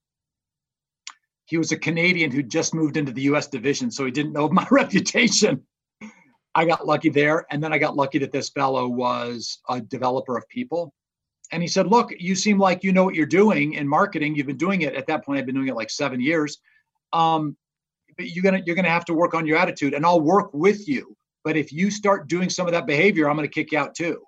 he 1.45 1.57
was 1.57 1.73
a 1.73 1.79
Canadian 1.79 2.31
who 2.31 2.43
just 2.43 2.75
moved 2.75 2.97
into 2.97 3.13
the 3.13 3.23
US 3.23 3.47
division, 3.47 3.91
so 3.91 4.05
he 4.05 4.11
didn't 4.11 4.33
know 4.33 4.49
my 4.53 4.67
reputation. 4.71 5.65
I 6.55 6.65
got 6.65 6.87
lucky 6.87 7.09
there. 7.09 7.47
And 7.51 7.63
then 7.63 7.73
I 7.73 7.79
got 7.79 7.97
lucky 7.97 8.19
that 8.19 8.33
this 8.33 8.49
fellow 8.49 8.89
was 8.89 9.61
a 9.69 9.81
developer 9.81 10.37
of 10.37 10.49
people. 10.49 10.93
And 11.53 11.63
he 11.63 11.69
said, 11.69 11.87
Look, 11.87 12.13
you 12.19 12.35
seem 12.35 12.59
like 12.59 12.83
you 12.83 12.93
know 12.93 13.05
what 13.05 13.15
you're 13.15 13.27
doing 13.27 13.75
in 13.75 13.89
marketing. 13.89 14.35
You've 14.35 14.47
been 14.47 14.57
doing 14.57 14.83
it 14.83 14.95
at 14.95 15.07
that 15.07 15.25
point, 15.25 15.39
I've 15.39 15.47
been 15.47 15.55
doing 15.55 15.69
it 15.69 15.77
like 15.77 15.91
seven 15.91 16.21
years. 16.21 16.59
Um, 17.13 17.57
but 18.17 18.27
you're 18.27 18.43
gonna 18.43 18.61
you're 18.67 18.77
gonna 18.77 18.91
have 18.91 19.05
to 19.07 19.15
work 19.15 19.33
on 19.33 19.47
your 19.47 19.57
attitude, 19.57 19.95
and 19.95 20.05
I'll 20.05 20.21
work 20.21 20.53
with 20.53 20.87
you. 20.89 21.17
But 21.49 21.57
if 21.57 21.73
you 21.73 21.91
start 21.91 22.29
doing 22.29 22.51
some 22.51 22.67
of 22.67 22.73
that 22.73 22.87
behavior, 22.87 23.27
I'm 23.27 23.35
going 23.35 23.49
to 23.49 23.51
kick 23.51 23.73
you 23.73 23.79
out 23.79 23.95
too. 23.95 24.23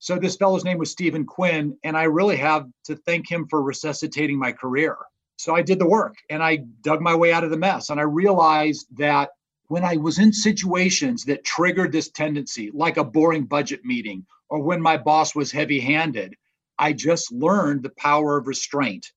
So 0.00 0.18
this 0.18 0.36
fellow's 0.36 0.66
name 0.66 0.76
was 0.76 0.90
Stephen 0.90 1.24
Quinn, 1.24 1.74
and 1.82 1.96
I 1.96 2.02
really 2.02 2.36
have 2.36 2.66
to 2.84 2.94
thank 2.94 3.26
him 3.26 3.46
for 3.48 3.62
resuscitating 3.62 4.38
my 4.38 4.52
career. 4.52 4.98
So 5.38 5.54
I 5.54 5.62
did 5.62 5.78
the 5.78 5.88
work 5.88 6.14
and 6.28 6.42
I 6.42 6.56
dug 6.82 7.00
my 7.00 7.14
way 7.14 7.32
out 7.32 7.42
of 7.42 7.48
the 7.48 7.56
mess. 7.56 7.88
And 7.88 7.98
I 7.98 8.02
realized 8.02 8.86
that 8.98 9.30
when 9.68 9.82
I 9.82 9.96
was 9.96 10.18
in 10.18 10.30
situations 10.30 11.24
that 11.24 11.42
triggered 11.42 11.90
this 11.90 12.10
tendency, 12.10 12.70
like 12.74 12.98
a 12.98 13.04
boring 13.04 13.46
budget 13.46 13.82
meeting 13.86 14.26
or 14.50 14.58
when 14.58 14.82
my 14.82 14.98
boss 14.98 15.34
was 15.34 15.50
heavy 15.50 15.80
handed, 15.80 16.36
I 16.78 16.92
just 16.92 17.32
learned 17.32 17.82
the 17.82 17.94
power 17.96 18.36
of 18.36 18.46
restraint 18.46 19.10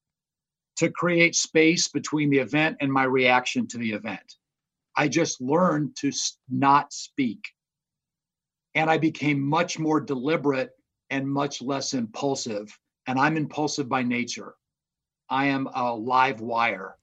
to 0.78 0.90
create 0.90 1.36
space 1.36 1.90
between 1.90 2.30
the 2.30 2.40
event 2.40 2.78
and 2.80 2.90
my 2.90 3.04
reaction 3.04 3.68
to 3.68 3.78
the 3.78 3.92
event. 3.92 4.36
I 4.96 5.08
just 5.08 5.42
learned 5.42 5.96
to 5.98 6.12
not 6.50 6.94
speak. 6.94 7.44
and 8.76 8.90
I 8.90 8.98
became 8.98 9.40
much 9.42 9.80
more 9.80 10.00
deliberate 10.02 10.72
and 11.10 11.28
much 11.30 11.62
less 11.62 11.94
impulsive. 11.94 12.78
And 13.08 13.20
I'm 13.20 13.38
impulsive 13.38 13.88
by 13.88 14.04
nature. 14.04 14.56
I 15.30 15.48
am 15.48 15.68
a 15.74 15.94
live 15.96 16.42
wire. 16.42 16.98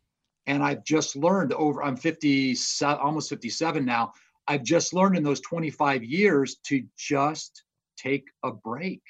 And 0.46 0.62
I've 0.62 0.84
just 0.84 1.16
learned 1.16 1.52
over, 1.52 1.82
I'm 1.82 1.96
50, 1.96 2.56
almost 2.82 3.30
57 3.30 3.84
now. 3.84 4.12
I've 4.48 4.64
just 4.64 4.92
learned 4.92 5.16
in 5.16 5.22
those 5.22 5.40
25 5.40 6.04
years 6.04 6.56
to 6.66 6.84
just 6.96 7.64
take 7.96 8.26
a 8.42 8.50
break 8.52 9.02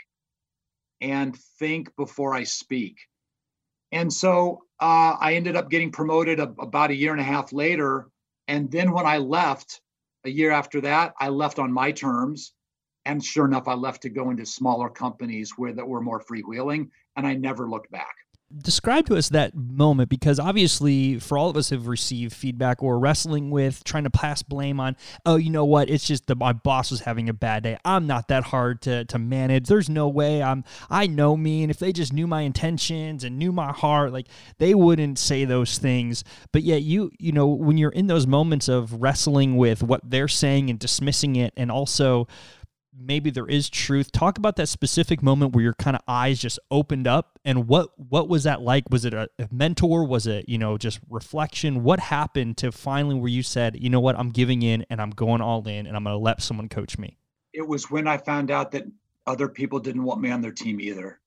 and 1.00 1.36
think 1.58 1.94
before 1.96 2.34
I 2.34 2.44
speak. 2.44 2.98
And 3.92 4.12
so 4.12 4.62
uh, 4.80 5.16
I 5.20 5.34
ended 5.34 5.56
up 5.56 5.70
getting 5.70 5.90
promoted 5.90 6.38
a, 6.38 6.54
about 6.60 6.90
a 6.90 6.96
year 6.96 7.12
and 7.12 7.20
a 7.20 7.24
half 7.24 7.52
later. 7.52 8.08
And 8.48 8.70
then 8.70 8.92
when 8.92 9.06
I 9.06 9.18
left, 9.18 9.80
a 10.24 10.30
year 10.30 10.50
after 10.50 10.80
that, 10.82 11.14
I 11.18 11.28
left 11.28 11.58
on 11.58 11.72
my 11.72 11.92
terms. 11.92 12.52
And 13.04 13.24
sure 13.24 13.46
enough, 13.46 13.66
I 13.66 13.74
left 13.74 14.02
to 14.02 14.10
go 14.10 14.30
into 14.30 14.46
smaller 14.46 14.88
companies 14.88 15.52
where 15.56 15.72
that 15.72 15.86
were 15.86 16.00
more 16.00 16.20
freewheeling, 16.20 16.90
and 17.16 17.26
I 17.26 17.34
never 17.34 17.68
looked 17.68 17.90
back 17.90 18.14
describe 18.58 19.06
to 19.06 19.16
us 19.16 19.28
that 19.30 19.54
moment 19.54 20.08
because 20.08 20.38
obviously 20.38 21.18
for 21.18 21.38
all 21.38 21.48
of 21.48 21.56
us 21.56 21.70
have 21.70 21.86
received 21.86 22.34
feedback 22.34 22.82
or 22.82 22.98
wrestling 22.98 23.50
with 23.50 23.82
trying 23.84 24.04
to 24.04 24.10
pass 24.10 24.42
blame 24.42 24.80
on 24.80 24.96
oh 25.26 25.36
you 25.36 25.50
know 25.50 25.64
what? 25.64 25.88
It's 25.88 26.06
just 26.06 26.26
that 26.26 26.36
my 26.36 26.52
boss 26.52 26.90
was 26.90 27.00
having 27.00 27.28
a 27.28 27.32
bad 27.32 27.62
day. 27.62 27.78
I'm 27.84 28.06
not 28.06 28.28
that 28.28 28.44
hard 28.44 28.82
to, 28.82 29.04
to 29.06 29.18
manage. 29.18 29.66
There's 29.66 29.88
no 29.88 30.08
way 30.08 30.42
i'm 30.42 30.64
i 30.90 31.06
know 31.06 31.36
me 31.36 31.62
and 31.62 31.70
if 31.70 31.78
they 31.78 31.92
just 31.92 32.12
knew 32.12 32.26
my 32.26 32.42
intentions 32.42 33.24
and 33.24 33.38
knew 33.38 33.52
my 33.52 33.72
heart 33.72 34.12
like 34.12 34.26
they 34.58 34.74
wouldn't 34.74 35.18
say 35.18 35.44
those 35.44 35.78
things. 35.78 36.24
But 36.52 36.62
yet 36.62 36.82
you 36.82 37.10
you 37.18 37.32
know 37.32 37.46
when 37.46 37.78
you're 37.78 37.90
in 37.90 38.06
those 38.06 38.26
moments 38.26 38.68
of 38.68 39.02
wrestling 39.02 39.56
with 39.56 39.82
what 39.82 40.00
they're 40.04 40.28
saying 40.28 40.70
and 40.70 40.78
dismissing 40.78 41.36
it 41.36 41.52
and 41.56 41.70
also 41.70 42.28
maybe 42.96 43.30
there 43.30 43.46
is 43.46 43.70
truth. 43.70 44.12
Talk 44.12 44.38
about 44.38 44.56
that 44.56 44.68
specific 44.68 45.22
moment 45.22 45.54
where 45.54 45.62
your 45.62 45.74
kind 45.74 45.96
of 45.96 46.02
eyes 46.06 46.40
just 46.40 46.58
opened 46.70 47.06
up 47.06 47.38
and 47.44 47.66
what 47.68 47.90
what 47.98 48.28
was 48.28 48.44
that 48.44 48.60
like? 48.60 48.84
Was 48.90 49.04
it 49.04 49.14
a, 49.14 49.28
a, 49.38 49.48
mentor? 49.50 50.04
Was 50.04 50.26
it 50.26 50.48
you 50.48 50.58
know 50.58 50.78
just 50.78 51.00
reflection? 51.08 51.82
What 51.82 52.00
happened 52.00 52.58
to 52.58 52.72
finally 52.72 53.14
where 53.14 53.30
you 53.30 53.42
said 53.42 53.76
you 53.80 53.90
know 53.90 54.00
what? 54.00 54.18
I'm 54.18 54.30
giving 54.30 54.62
in 54.62 54.84
and 54.90 55.00
i'm 55.00 55.10
going 55.10 55.40
all 55.40 55.66
in 55.66 55.86
and 55.86 55.96
i'm 55.96 56.04
going 56.04 56.14
to 56.14 56.18
let 56.18 56.42
someone 56.42 56.68
coach 56.68 56.98
me. 56.98 57.16
It 57.52 57.66
was 57.66 57.90
when 57.90 58.06
i 58.06 58.18
found 58.18 58.50
out 58.50 58.72
that 58.72 58.84
other 59.26 59.48
people 59.48 59.78
didn't 59.78 60.04
want 60.04 60.20
me 60.20 60.30
on 60.30 60.40
their 60.40 60.52
team 60.52 60.80
either. 60.80 61.20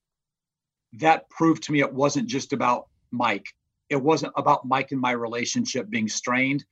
That 0.94 1.30
proved 1.30 1.64
to 1.64 1.72
me 1.72 1.82
it 1.82 1.94
wasn't 1.94 2.28
just 2.28 2.54
about 2.54 2.88
mike. 3.12 3.54
It 3.90 4.02
wasn't 4.02 4.34
about 4.36 4.66
mike 4.66 4.92
and 4.92 5.02
my 5.02 5.12
relationship 5.12 5.90
being 5.90 6.08
strained. 6.08 6.66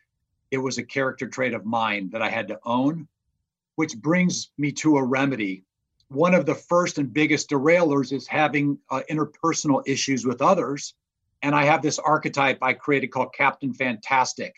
It 0.52 0.58
was 0.58 0.78
a 0.78 0.84
character 0.84 1.28
trait 1.28 1.54
of 1.54 1.66
mine 1.66 2.10
that 2.12 2.22
i 2.22 2.30
had 2.30 2.48
to 2.50 2.60
own 2.64 3.08
which 3.76 3.98
brings 3.98 4.52
me 4.58 4.72
to 4.72 4.98
a 4.98 5.04
remedy. 5.04 5.64
One 6.10 6.34
of 6.34 6.46
the 6.46 6.56
first 6.56 6.98
and 6.98 7.12
biggest 7.12 7.50
derailers 7.50 8.12
is 8.14 8.28
having 8.28 8.78
uh, 8.90 9.02
interpersonal 9.10 9.82
issues 9.88 10.26
with 10.26 10.42
others. 10.42 10.94
And 11.42 11.56
I 11.56 11.66
have 11.66 11.82
this 11.82 12.00
archetype 12.00 12.60
I 12.62 12.74
created 12.74 13.08
called 13.08 13.34
Captain 13.34 13.74
Fantastic, 13.74 14.56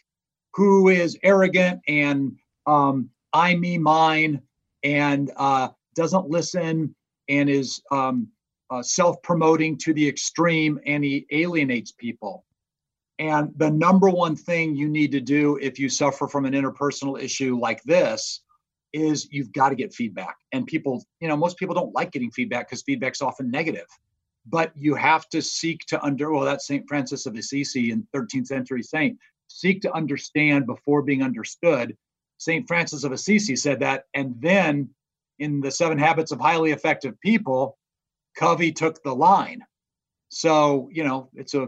who 0.53 0.89
is 0.89 1.17
arrogant 1.23 1.81
and 1.87 2.37
um, 2.67 3.09
I, 3.33 3.55
me, 3.55 3.77
mine, 3.77 4.41
and 4.83 5.31
uh, 5.35 5.69
doesn't 5.95 6.29
listen 6.29 6.95
and 7.27 7.49
is 7.49 7.81
um, 7.91 8.27
uh, 8.69 8.83
self 8.83 9.21
promoting 9.21 9.77
to 9.77 9.93
the 9.93 10.07
extreme 10.07 10.79
and 10.85 11.03
he 11.03 11.25
alienates 11.31 11.91
people. 11.91 12.45
And 13.17 13.51
the 13.55 13.71
number 13.71 14.09
one 14.09 14.35
thing 14.35 14.75
you 14.75 14.89
need 14.89 15.11
to 15.13 15.21
do 15.21 15.57
if 15.61 15.79
you 15.79 15.87
suffer 15.87 16.27
from 16.27 16.45
an 16.45 16.53
interpersonal 16.53 17.21
issue 17.21 17.57
like 17.57 17.81
this 17.83 18.41
is 18.95 19.27
you've 19.29 19.51
got 19.51 19.69
to 19.69 19.75
get 19.75 19.93
feedback. 19.93 20.37
And 20.53 20.65
people, 20.65 21.03
you 21.19 21.27
know, 21.27 21.35
most 21.35 21.57
people 21.57 21.75
don't 21.75 21.93
like 21.93 22.11
getting 22.11 22.31
feedback 22.31 22.69
because 22.69 22.81
feedback's 22.81 23.21
often 23.21 23.51
negative. 23.51 23.87
But 24.47 24.71
you 24.75 24.95
have 24.95 25.27
to 25.29 25.41
seek 25.41 25.85
to 25.87 26.01
under 26.01 26.31
well, 26.31 26.45
that's 26.45 26.65
St. 26.65 26.87
Francis 26.87 27.25
of 27.25 27.35
Assisi 27.35 27.91
in 27.91 28.07
13th 28.15 28.47
century 28.47 28.81
saint. 28.81 29.19
Seek 29.47 29.81
to 29.81 29.93
understand 29.93 30.65
before 30.65 31.01
being 31.01 31.23
understood. 31.23 31.97
St. 32.37 32.65
Francis 32.67 33.03
of 33.03 33.11
Assisi 33.11 33.57
said 33.57 33.81
that. 33.81 34.05
And 34.13 34.35
then 34.39 34.89
in 35.39 35.59
the 35.59 35.71
seven 35.71 35.97
habits 35.97 36.31
of 36.31 36.39
highly 36.39 36.71
effective 36.71 37.19
people, 37.19 37.77
Covey 38.37 38.71
took 38.71 39.03
the 39.03 39.13
line. 39.13 39.61
So, 40.29 40.89
you 40.91 41.03
know, 41.03 41.29
it's 41.33 41.53
a 41.53 41.67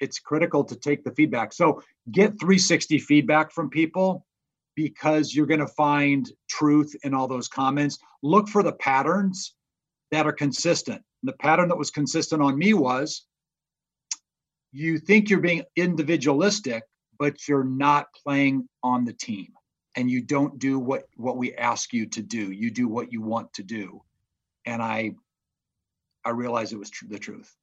it's 0.00 0.18
critical 0.18 0.64
to 0.64 0.76
take 0.76 1.04
the 1.04 1.12
feedback. 1.12 1.52
So 1.52 1.82
get 2.10 2.38
360 2.40 2.98
feedback 2.98 3.52
from 3.52 3.70
people 3.70 4.26
because 4.74 5.34
you're 5.34 5.46
going 5.46 5.60
to 5.60 5.66
find 5.66 6.30
truth 6.48 6.94
in 7.04 7.14
all 7.14 7.28
those 7.28 7.48
comments. 7.48 7.98
Look 8.22 8.48
for 8.48 8.62
the 8.62 8.72
patterns 8.72 9.54
that 10.10 10.26
are 10.26 10.32
consistent. 10.32 11.02
The 11.22 11.34
pattern 11.34 11.68
that 11.68 11.78
was 11.78 11.90
consistent 11.90 12.42
on 12.42 12.58
me 12.58 12.74
was 12.74 13.26
you 14.72 14.98
think 14.98 15.28
you're 15.28 15.40
being 15.40 15.64
individualistic, 15.76 16.82
but 17.18 17.46
you're 17.46 17.64
not 17.64 18.06
playing 18.24 18.68
on 18.82 19.04
the 19.04 19.12
team 19.12 19.48
and 19.96 20.10
you 20.10 20.22
don't 20.22 20.58
do 20.58 20.78
what 20.78 21.04
what 21.16 21.36
we 21.36 21.54
ask 21.54 21.92
you 21.92 22.06
to 22.06 22.22
do. 22.22 22.50
You 22.50 22.70
do 22.70 22.88
what 22.88 23.12
you 23.12 23.20
want 23.20 23.52
to 23.54 23.62
do. 23.62 24.02
And 24.64 24.82
I 24.82 25.12
I 26.24 26.30
realized 26.30 26.72
it 26.72 26.78
was 26.78 26.90
tr- 26.90 27.06
the 27.08 27.18
truth. 27.18 27.54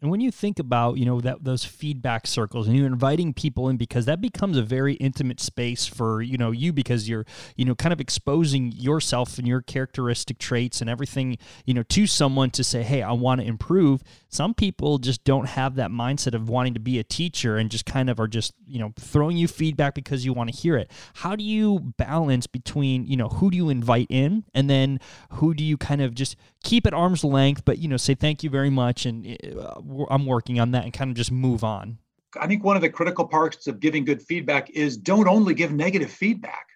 And 0.00 0.10
when 0.10 0.20
you 0.20 0.30
think 0.30 0.58
about, 0.58 0.96
you 0.96 1.04
know, 1.04 1.20
that 1.20 1.44
those 1.44 1.64
feedback 1.64 2.26
circles 2.26 2.66
and 2.66 2.76
you're 2.76 2.86
inviting 2.86 3.34
people 3.34 3.68
in 3.68 3.76
because 3.76 4.06
that 4.06 4.20
becomes 4.20 4.56
a 4.56 4.62
very 4.62 4.94
intimate 4.94 5.40
space 5.40 5.86
for, 5.86 6.22
you 6.22 6.38
know, 6.38 6.50
you 6.50 6.72
because 6.72 7.08
you're, 7.08 7.26
you 7.56 7.66
know, 7.66 7.74
kind 7.74 7.92
of 7.92 8.00
exposing 8.00 8.72
yourself 8.72 9.38
and 9.38 9.46
your 9.46 9.60
characteristic 9.60 10.38
traits 10.38 10.80
and 10.80 10.88
everything, 10.88 11.36
you 11.66 11.74
know, 11.74 11.82
to 11.84 12.06
someone 12.06 12.50
to 12.50 12.64
say, 12.64 12.82
"Hey, 12.82 13.02
I 13.02 13.12
want 13.12 13.40
to 13.40 13.46
improve." 13.46 14.02
Some 14.28 14.54
people 14.54 14.98
just 14.98 15.24
don't 15.24 15.46
have 15.46 15.74
that 15.74 15.90
mindset 15.90 16.34
of 16.34 16.48
wanting 16.48 16.74
to 16.74 16.80
be 16.80 16.98
a 16.98 17.04
teacher 17.04 17.56
and 17.58 17.70
just 17.70 17.84
kind 17.84 18.08
of 18.08 18.18
are 18.20 18.28
just, 18.28 18.54
you 18.66 18.78
know, 18.78 18.92
throwing 18.98 19.36
you 19.36 19.48
feedback 19.48 19.94
because 19.94 20.24
you 20.24 20.32
want 20.32 20.50
to 20.50 20.56
hear 20.56 20.76
it. 20.76 20.90
How 21.14 21.36
do 21.36 21.44
you 21.44 21.92
balance 21.98 22.46
between, 22.46 23.06
you 23.06 23.16
know, 23.16 23.28
who 23.28 23.50
do 23.50 23.56
you 23.56 23.68
invite 23.68 24.06
in 24.08 24.44
and 24.54 24.70
then 24.70 25.00
who 25.32 25.52
do 25.52 25.64
you 25.64 25.76
kind 25.76 26.00
of 26.00 26.14
just 26.14 26.36
keep 26.62 26.86
at 26.86 26.94
arm's 26.94 27.24
length 27.24 27.64
but, 27.64 27.78
you 27.78 27.88
know, 27.88 27.96
say 27.96 28.14
thank 28.14 28.42
you 28.42 28.50
very 28.50 28.70
much 28.70 29.06
and 29.06 29.36
uh, 29.58 29.80
I'm 30.10 30.26
working 30.26 30.60
on 30.60 30.72
that 30.72 30.84
and 30.84 30.92
kind 30.92 31.10
of 31.10 31.16
just 31.16 31.32
move 31.32 31.64
on. 31.64 31.98
I 32.38 32.46
think 32.46 32.62
one 32.62 32.76
of 32.76 32.82
the 32.82 32.90
critical 32.90 33.26
parts 33.26 33.66
of 33.66 33.80
giving 33.80 34.04
good 34.04 34.22
feedback 34.22 34.70
is 34.70 34.96
don't 34.96 35.28
only 35.28 35.54
give 35.54 35.72
negative 35.72 36.10
feedback. 36.10 36.66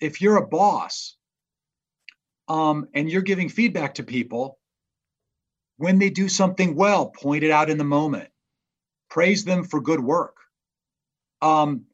If 0.00 0.20
you're 0.20 0.36
a 0.36 0.46
boss 0.46 1.16
um, 2.48 2.88
and 2.94 3.10
you're 3.10 3.22
giving 3.22 3.48
feedback 3.48 3.94
to 3.94 4.02
people, 4.02 4.58
when 5.78 5.98
they 5.98 6.10
do 6.10 6.28
something 6.28 6.74
well, 6.74 7.06
point 7.06 7.44
it 7.44 7.50
out 7.50 7.70
in 7.70 7.78
the 7.78 7.84
moment, 7.84 8.28
praise 9.08 9.44
them 9.44 9.64
for 9.64 9.80
good 9.80 10.00
work. 10.00 10.36
Um, 11.40 11.84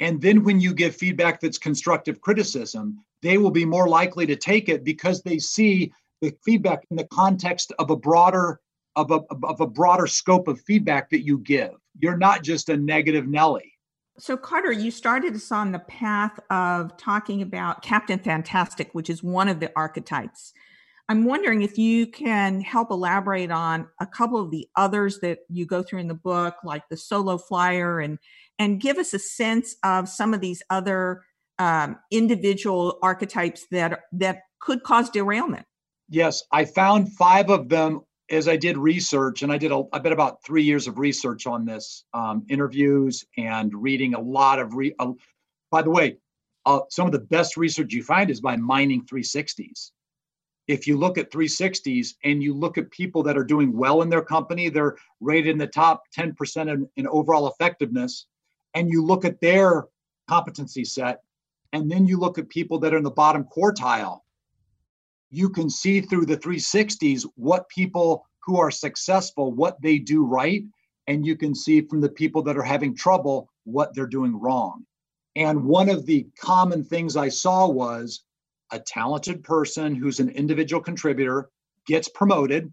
and 0.00 0.20
then 0.20 0.42
when 0.44 0.60
you 0.60 0.74
give 0.74 0.96
feedback 0.96 1.40
that's 1.40 1.58
constructive 1.58 2.20
criticism, 2.20 2.98
they 3.22 3.38
will 3.38 3.50
be 3.50 3.64
more 3.64 3.88
likely 3.88 4.26
to 4.26 4.36
take 4.36 4.68
it 4.68 4.82
because 4.82 5.22
they 5.22 5.38
see 5.38 5.92
the 6.24 6.36
feedback 6.44 6.84
in 6.90 6.96
the 6.96 7.06
context 7.06 7.72
of 7.78 7.90
a 7.90 7.96
broader 7.96 8.60
of 8.96 9.10
a, 9.10 9.20
of 9.42 9.60
a 9.60 9.66
broader 9.66 10.06
scope 10.06 10.46
of 10.48 10.60
feedback 10.60 11.10
that 11.10 11.24
you 11.24 11.38
give. 11.38 11.72
You're 11.98 12.16
not 12.16 12.42
just 12.42 12.68
a 12.68 12.76
negative 12.76 13.26
Nelly. 13.26 13.72
So, 14.18 14.36
Carter, 14.36 14.70
you 14.70 14.92
started 14.92 15.34
us 15.34 15.50
on 15.50 15.72
the 15.72 15.80
path 15.80 16.38
of 16.48 16.96
talking 16.96 17.42
about 17.42 17.82
Captain 17.82 18.20
Fantastic, 18.20 18.90
which 18.92 19.10
is 19.10 19.22
one 19.22 19.48
of 19.48 19.58
the 19.58 19.72
archetypes. 19.74 20.52
I'm 21.08 21.24
wondering 21.24 21.62
if 21.62 21.76
you 21.76 22.06
can 22.06 22.60
help 22.60 22.90
elaborate 22.90 23.50
on 23.50 23.88
a 24.00 24.06
couple 24.06 24.40
of 24.40 24.50
the 24.50 24.68
others 24.76 25.18
that 25.20 25.40
you 25.50 25.66
go 25.66 25.82
through 25.82 25.98
in 25.98 26.08
the 26.08 26.14
book, 26.14 26.54
like 26.64 26.88
the 26.88 26.96
solo 26.96 27.36
flyer, 27.36 27.98
and 27.98 28.18
and 28.58 28.80
give 28.80 28.98
us 28.98 29.12
a 29.12 29.18
sense 29.18 29.74
of 29.82 30.08
some 30.08 30.32
of 30.32 30.40
these 30.40 30.62
other 30.70 31.22
um, 31.58 31.98
individual 32.12 32.98
archetypes 33.02 33.66
that 33.72 34.02
that 34.12 34.42
could 34.60 34.84
cause 34.84 35.10
derailment. 35.10 35.66
Yes, 36.14 36.44
I 36.52 36.64
found 36.64 37.12
five 37.12 37.50
of 37.50 37.68
them 37.68 38.02
as 38.30 38.46
I 38.46 38.56
did 38.56 38.78
research, 38.78 39.42
and 39.42 39.50
I 39.50 39.58
did 39.58 39.72
a, 39.72 39.82
I 39.92 39.98
bet 39.98 40.12
about 40.12 40.44
three 40.44 40.62
years 40.62 40.86
of 40.86 41.00
research 41.00 41.44
on 41.44 41.64
this, 41.64 42.04
um, 42.14 42.46
interviews 42.48 43.24
and 43.36 43.74
reading 43.74 44.14
a 44.14 44.20
lot 44.20 44.60
of 44.60 44.74
re. 44.74 44.94
Uh, 45.00 45.14
by 45.72 45.82
the 45.82 45.90
way, 45.90 46.18
uh, 46.66 46.82
some 46.88 47.06
of 47.06 47.12
the 47.12 47.18
best 47.18 47.56
research 47.56 47.92
you 47.92 48.04
find 48.04 48.30
is 48.30 48.40
by 48.40 48.54
mining 48.54 49.04
360s. 49.06 49.90
If 50.68 50.86
you 50.86 50.96
look 50.96 51.18
at 51.18 51.32
360s 51.32 52.14
and 52.22 52.40
you 52.40 52.54
look 52.54 52.78
at 52.78 52.92
people 52.92 53.24
that 53.24 53.36
are 53.36 53.42
doing 53.42 53.76
well 53.76 54.02
in 54.02 54.08
their 54.08 54.22
company, 54.22 54.68
they're 54.68 54.96
rated 55.18 55.50
in 55.50 55.58
the 55.58 55.66
top 55.66 56.04
10% 56.16 56.72
in, 56.72 56.88
in 56.94 57.08
overall 57.08 57.48
effectiveness, 57.48 58.26
and 58.74 58.88
you 58.88 59.04
look 59.04 59.24
at 59.24 59.40
their 59.40 59.86
competency 60.28 60.84
set, 60.84 61.22
and 61.72 61.90
then 61.90 62.06
you 62.06 62.18
look 62.18 62.38
at 62.38 62.48
people 62.48 62.78
that 62.78 62.94
are 62.94 62.98
in 62.98 63.02
the 63.02 63.10
bottom 63.10 63.44
quartile 63.44 64.20
you 65.34 65.50
can 65.50 65.68
see 65.68 66.00
through 66.00 66.26
the 66.26 66.36
360s 66.36 67.26
what 67.34 67.68
people 67.68 68.26
who 68.44 68.58
are 68.58 68.70
successful, 68.70 69.52
what 69.52 69.80
they 69.82 69.98
do 69.98 70.24
right. 70.24 70.64
And 71.06 71.26
you 71.26 71.36
can 71.36 71.54
see 71.54 71.80
from 71.80 72.00
the 72.00 72.08
people 72.08 72.42
that 72.42 72.56
are 72.56 72.62
having 72.62 72.94
trouble 72.94 73.50
what 73.64 73.94
they're 73.94 74.06
doing 74.06 74.38
wrong. 74.38 74.84
And 75.36 75.64
one 75.64 75.88
of 75.88 76.06
the 76.06 76.26
common 76.38 76.84
things 76.84 77.16
I 77.16 77.28
saw 77.28 77.66
was 77.68 78.22
a 78.70 78.78
talented 78.78 79.42
person 79.42 79.94
who's 79.94 80.20
an 80.20 80.28
individual 80.28 80.82
contributor 80.82 81.50
gets 81.86 82.08
promoted. 82.08 82.72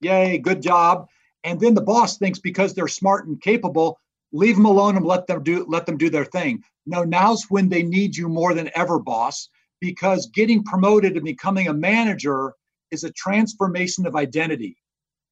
Yay, 0.00 0.38
good 0.38 0.62
job. 0.62 1.08
And 1.44 1.58
then 1.60 1.74
the 1.74 1.80
boss 1.80 2.18
thinks 2.18 2.38
because 2.38 2.74
they're 2.74 2.88
smart 2.88 3.26
and 3.26 3.40
capable, 3.40 4.00
leave 4.32 4.56
them 4.56 4.66
alone 4.66 4.96
and 4.96 5.04
let 5.04 5.26
them 5.26 5.42
do 5.42 5.64
let 5.68 5.86
them 5.86 5.96
do 5.96 6.10
their 6.10 6.24
thing. 6.24 6.62
No, 6.86 7.02
now's 7.02 7.44
when 7.48 7.68
they 7.68 7.82
need 7.82 8.16
you 8.16 8.28
more 8.28 8.54
than 8.54 8.70
ever, 8.74 8.98
boss, 8.98 9.48
because 9.80 10.26
getting 10.26 10.64
promoted 10.64 11.14
and 11.14 11.24
becoming 11.24 11.68
a 11.68 11.74
manager 11.74 12.54
is 12.90 13.04
a 13.04 13.12
transformation 13.12 14.06
of 14.06 14.16
identity. 14.16 14.76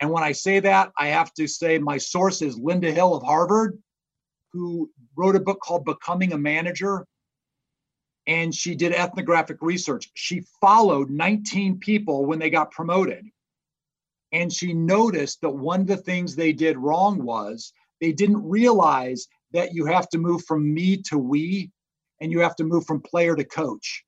And 0.00 0.10
when 0.10 0.22
I 0.22 0.32
say 0.32 0.60
that, 0.60 0.92
I 0.98 1.08
have 1.08 1.32
to 1.34 1.46
say 1.46 1.78
my 1.78 1.98
source 1.98 2.42
is 2.42 2.58
Linda 2.58 2.92
Hill 2.92 3.14
of 3.14 3.22
Harvard, 3.22 3.78
who 4.52 4.90
wrote 5.16 5.36
a 5.36 5.40
book 5.40 5.60
called 5.60 5.84
Becoming 5.84 6.32
a 6.32 6.38
Manager. 6.38 7.06
And 8.26 8.54
she 8.54 8.74
did 8.74 8.92
ethnographic 8.92 9.58
research. 9.60 10.10
She 10.14 10.42
followed 10.60 11.10
19 11.10 11.78
people 11.78 12.26
when 12.26 12.38
they 12.38 12.50
got 12.50 12.72
promoted. 12.72 13.24
And 14.32 14.52
she 14.52 14.74
noticed 14.74 15.40
that 15.40 15.50
one 15.50 15.82
of 15.82 15.86
the 15.86 15.96
things 15.96 16.34
they 16.34 16.52
did 16.52 16.76
wrong 16.76 17.22
was 17.22 17.72
they 18.00 18.12
didn't 18.12 18.46
realize 18.46 19.28
that 19.52 19.72
you 19.72 19.86
have 19.86 20.08
to 20.10 20.18
move 20.18 20.44
from 20.44 20.74
me 20.74 20.98
to 21.02 21.16
we 21.16 21.70
and 22.20 22.32
you 22.32 22.40
have 22.40 22.56
to 22.56 22.64
move 22.64 22.84
from 22.84 23.00
player 23.00 23.36
to 23.36 23.44
coach 23.44 24.04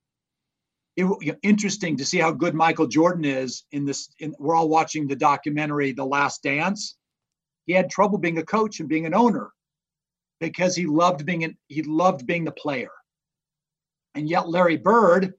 it, 0.99 1.39
interesting 1.43 1.97
to 1.97 2.05
see 2.05 2.17
how 2.17 2.31
good 2.31 2.53
Michael 2.53 2.87
Jordan 2.87 3.25
is 3.25 3.63
in 3.71 3.85
this. 3.85 4.09
In, 4.19 4.35
we're 4.39 4.55
all 4.55 4.69
watching 4.69 5.07
the 5.07 5.15
documentary 5.15 5.91
The 5.91 6.05
Last 6.05 6.43
Dance. 6.43 6.97
He 7.65 7.73
had 7.73 7.89
trouble 7.89 8.17
being 8.17 8.37
a 8.37 8.45
coach 8.45 8.79
and 8.79 8.89
being 8.89 9.05
an 9.05 9.13
owner 9.13 9.51
because 10.39 10.75
he 10.75 10.85
loved 10.85 11.25
being 11.25 11.43
an, 11.43 11.57
he 11.67 11.83
loved 11.83 12.25
being 12.25 12.43
the 12.43 12.51
player. 12.51 12.91
And 14.15 14.27
yet 14.27 14.49
Larry 14.49 14.77
Bird, 14.77 15.33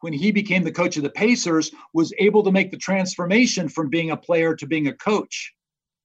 when 0.00 0.12
he 0.12 0.30
became 0.32 0.62
the 0.62 0.72
coach 0.72 0.96
of 0.96 1.02
the 1.02 1.10
Pacers, 1.10 1.72
was 1.92 2.12
able 2.18 2.42
to 2.44 2.52
make 2.52 2.70
the 2.70 2.76
transformation 2.76 3.68
from 3.68 3.88
being 3.88 4.10
a 4.10 4.16
player 4.16 4.54
to 4.56 4.66
being 4.66 4.88
a 4.88 4.94
coach. 4.94 5.52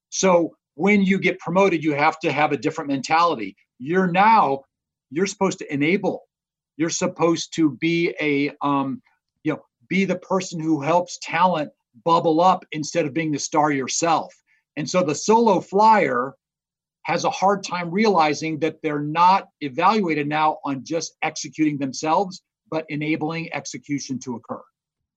So 0.10 0.56
when 0.76 1.04
you 1.04 1.20
get 1.20 1.40
promoted, 1.40 1.84
you 1.84 1.94
have 1.94 2.20
to 2.20 2.32
have 2.32 2.52
a 2.52 2.58
different 2.58 2.90
mentality. 2.90 3.56
You're 3.80 4.12
now 4.12 4.64
you're 5.12 5.28
supposed 5.28 5.60
to 5.60 5.74
enable 5.74 6.27
you're 6.78 6.90
supposed 6.90 7.54
to 7.56 7.72
be 7.82 8.16
a 8.22 8.52
um, 8.62 9.02
you 9.44 9.54
know 9.54 9.62
be 9.90 10.06
the 10.06 10.18
person 10.18 10.60
who 10.60 10.82
helps 10.82 11.20
talent 11.22 11.72
bubble 12.06 12.40
up 12.42 12.64
instead 12.72 13.06
of 13.06 13.14
being 13.14 13.32
the 13.32 13.40
star 13.40 13.72
yourself. 13.72 14.34
And 14.76 14.88
so 14.88 15.04
the 15.04 15.16
solo 15.16 15.60
flyer 15.60 16.36
has 17.04 17.24
a 17.24 17.30
hard 17.30 17.64
time 17.64 17.90
realizing 17.90 18.60
that 18.60 18.82
they're 18.84 19.00
not 19.00 19.48
evaluated 19.62 20.28
now 20.28 20.58
on 20.64 20.84
just 20.84 21.16
executing 21.24 21.78
themselves 21.78 22.44
but 22.70 22.86
enabling 22.90 23.52
execution 23.54 24.20
to 24.20 24.36
occur. 24.36 24.62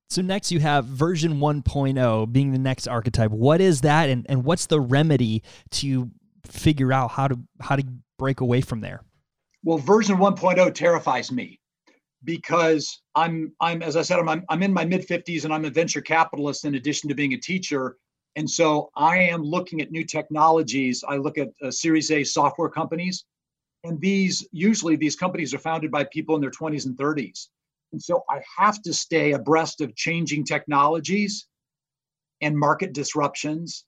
So 0.09 0.23
next 0.23 0.51
you 0.51 0.61
have 0.61 0.85
version 0.85 1.39
1.0 1.39 2.33
being 2.33 2.53
the 2.53 2.59
next 2.59 2.87
archetype. 2.89 3.31
What 3.31 3.61
is 3.61 3.83
that 3.83 4.09
and, 4.09 4.25
and 4.29 4.45
what's 4.45 4.67
the 4.67 4.81
remedy 4.81 5.43
to 5.73 6.11
figure 6.47 6.93
out 6.93 7.11
how 7.11 7.29
to 7.29 7.39
how 7.61 7.77
to 7.77 7.85
break 8.19 8.41
away 8.41 8.61
from 8.61 8.81
there 8.81 9.03
well, 9.63 9.79
version 9.79 10.17
1.0 10.17 10.75
terrifies 10.75 11.31
me 11.31 11.61
because 12.25 13.01
I'm 13.15 13.53
I'm 13.61 13.83
as 13.83 13.97
I 13.97 14.03
said 14.03 14.19
I'm 14.19 14.45
I'm 14.49 14.63
in 14.63 14.73
my 14.73 14.85
mid 14.85 15.07
50s 15.07 15.45
and 15.45 15.53
I'm 15.53 15.65
a 15.65 15.71
venture 15.71 16.01
capitalist 16.01 16.65
in 16.65 16.75
addition 16.75 17.09
to 17.09 17.15
being 17.15 17.35
a 17.35 17.39
teacher. 17.39 17.97
And 18.37 18.49
so 18.49 18.91
I 18.97 19.19
am 19.19 19.43
looking 19.43 19.81
at 19.81 19.91
new 19.91 20.05
technologies. 20.05 21.03
I 21.07 21.17
look 21.17 21.39
at 21.39 21.49
uh, 21.63 21.71
Series 21.71 22.11
A 22.11 22.23
software 22.23 22.69
companies, 22.69 23.25
and 23.85 24.01
these 24.01 24.47
usually 24.53 24.97
these 24.97 25.17
companies 25.17 25.53
are 25.53 25.59
founded 25.59 25.91
by 25.91 26.05
people 26.05 26.35
in 26.37 26.41
their 26.41 26.51
20s 26.51 26.87
and 26.87 26.97
30s. 26.97 27.49
And 27.93 28.01
so 28.01 28.23
I 28.31 28.41
have 28.57 28.81
to 28.83 28.95
stay 28.95 29.33
abreast 29.33 29.81
of 29.81 29.97
changing 29.97 30.45
technologies 30.45 31.49
and 32.41 32.57
market 32.57 32.93
disruptions. 32.93 33.85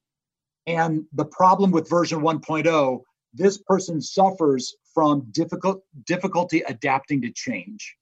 And 0.67 1.05
the 1.13 1.25
problem 1.25 1.71
with 1.71 1.89
version 1.89 2.19
1.0, 2.19 3.01
this 3.33 3.57
person 3.59 4.01
suffers 4.01 4.75
from 4.93 5.27
difficult 5.31 5.83
difficulty 6.05 6.61
adapting 6.67 7.21
to 7.21 7.31
change. 7.31 7.95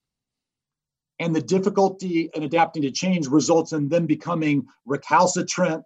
And 1.20 1.36
the 1.36 1.42
difficulty 1.42 2.30
in 2.34 2.44
adapting 2.44 2.82
to 2.84 2.92
change 2.92 3.28
results 3.28 3.74
in 3.74 3.90
them 3.90 4.06
becoming 4.08 4.66
recalcitrant 4.86 5.84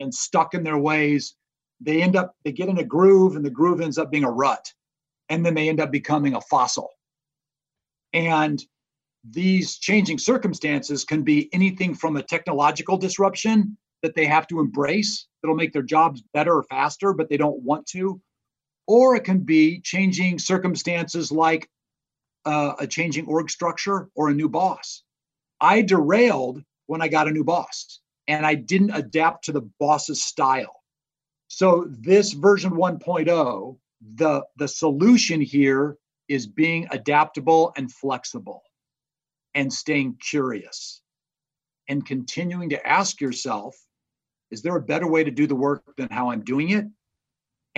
and 0.00 0.12
stuck 0.12 0.54
in 0.54 0.62
their 0.62 0.78
ways. 0.78 1.34
They 1.80 2.02
end 2.02 2.16
up 2.16 2.34
they 2.44 2.52
get 2.52 2.68
in 2.68 2.78
a 2.78 2.84
groove 2.84 3.36
and 3.36 3.44
the 3.44 3.50
groove 3.50 3.80
ends 3.80 3.98
up 3.98 4.10
being 4.10 4.24
a 4.24 4.30
rut. 4.30 4.72
And 5.28 5.44
then 5.44 5.54
they 5.54 5.68
end 5.68 5.80
up 5.80 5.92
becoming 5.92 6.34
a 6.34 6.40
fossil. 6.40 6.90
And 8.14 8.64
these 9.28 9.78
changing 9.78 10.18
circumstances 10.18 11.04
can 11.04 11.22
be 11.22 11.50
anything 11.52 11.94
from 11.94 12.16
a 12.16 12.22
technological 12.22 12.96
disruption 12.96 13.76
that 14.02 14.14
they 14.14 14.24
have 14.24 14.46
to 14.46 14.60
embrace 14.60 15.26
that'll 15.42 15.56
make 15.56 15.72
their 15.72 15.82
jobs 15.82 16.22
better 16.32 16.56
or 16.56 16.62
faster 16.64 17.12
but 17.12 17.28
they 17.28 17.36
don't 17.36 17.60
want 17.62 17.84
to 17.86 18.20
or 18.88 19.14
it 19.14 19.22
can 19.22 19.40
be 19.40 19.80
changing 19.80 20.38
circumstances 20.38 21.30
like 21.30 21.68
uh, 22.46 22.72
a 22.80 22.86
changing 22.86 23.26
org 23.26 23.50
structure 23.50 24.08
or 24.16 24.30
a 24.30 24.34
new 24.34 24.48
boss. 24.48 25.02
I 25.60 25.82
derailed 25.82 26.62
when 26.86 27.02
I 27.02 27.08
got 27.08 27.28
a 27.28 27.30
new 27.30 27.44
boss 27.44 28.00
and 28.26 28.46
I 28.46 28.54
didn't 28.54 28.90
adapt 28.90 29.44
to 29.44 29.52
the 29.52 29.68
boss's 29.78 30.24
style. 30.24 30.74
So 31.48 31.86
this 31.90 32.32
version 32.32 32.72
1.0, 32.72 33.78
the 34.14 34.44
the 34.56 34.68
solution 34.68 35.40
here 35.40 35.98
is 36.28 36.46
being 36.46 36.88
adaptable 36.90 37.72
and 37.76 37.92
flexible 37.92 38.62
and 39.54 39.72
staying 39.72 40.16
curious 40.16 41.02
and 41.88 42.06
continuing 42.06 42.70
to 42.70 42.86
ask 42.86 43.20
yourself 43.20 43.76
is 44.50 44.62
there 44.62 44.76
a 44.76 44.80
better 44.80 45.06
way 45.06 45.24
to 45.24 45.30
do 45.30 45.46
the 45.46 45.54
work 45.54 45.82
than 45.96 46.08
how 46.10 46.30
I'm 46.30 46.42
doing 46.42 46.70
it? 46.70 46.86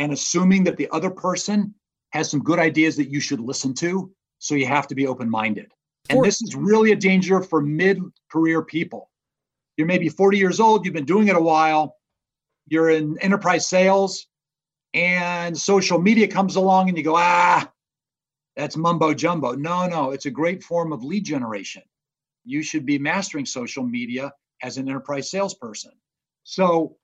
And 0.01 0.13
assuming 0.15 0.65
that 0.65 0.79
the 0.79 0.89
other 0.93 1.11
person 1.11 1.75
has 2.13 2.31
some 2.31 2.43
good 2.43 2.59
ideas 2.59 2.97
that 2.97 3.11
you 3.11 3.21
should 3.21 3.39
listen 3.39 3.75
to. 3.75 4.11
So 4.39 4.55
you 4.55 4.65
have 4.65 4.89
to 4.89 4.95
be 4.95 5.07
open 5.07 5.29
minded. 5.29 5.71
And 6.09 6.25
this 6.25 6.41
is 6.41 6.57
really 6.57 6.93
a 6.93 6.97
danger 6.97 7.43
for 7.43 7.61
mid 7.61 8.01
career 8.33 8.63
people. 8.63 9.11
You're 9.77 9.87
maybe 9.87 10.09
40 10.09 10.39
years 10.39 10.59
old, 10.59 10.85
you've 10.85 10.95
been 10.95 11.05
doing 11.05 11.29
it 11.29 11.37
a 11.37 11.41
while, 11.41 11.97
you're 12.67 12.89
in 12.89 13.19
enterprise 13.21 13.69
sales, 13.69 14.27
and 14.95 15.57
social 15.57 16.01
media 16.01 16.27
comes 16.27 16.57
along 16.57 16.89
and 16.89 16.97
you 16.97 17.05
go, 17.05 17.17
ah, 17.17 17.71
that's 18.57 18.79
mumbo 18.79 19.13
jumbo. 19.13 19.53
No, 19.53 19.87
no, 19.87 20.13
it's 20.13 20.27
a 20.27 20.31
great 20.31 20.63
form 20.63 20.95
of 20.95 21.05
lead 21.05 21.25
generation. 21.25 21.83
You 22.47 22.63
should 22.63 22.87
be 22.87 22.99
mastering 22.99 23.45
social 23.45 23.85
media 23.85 24.33
as 24.63 24.79
an 24.79 24.89
enterprise 24.89 25.31
salesperson. 25.31 25.93
So 26.45 26.97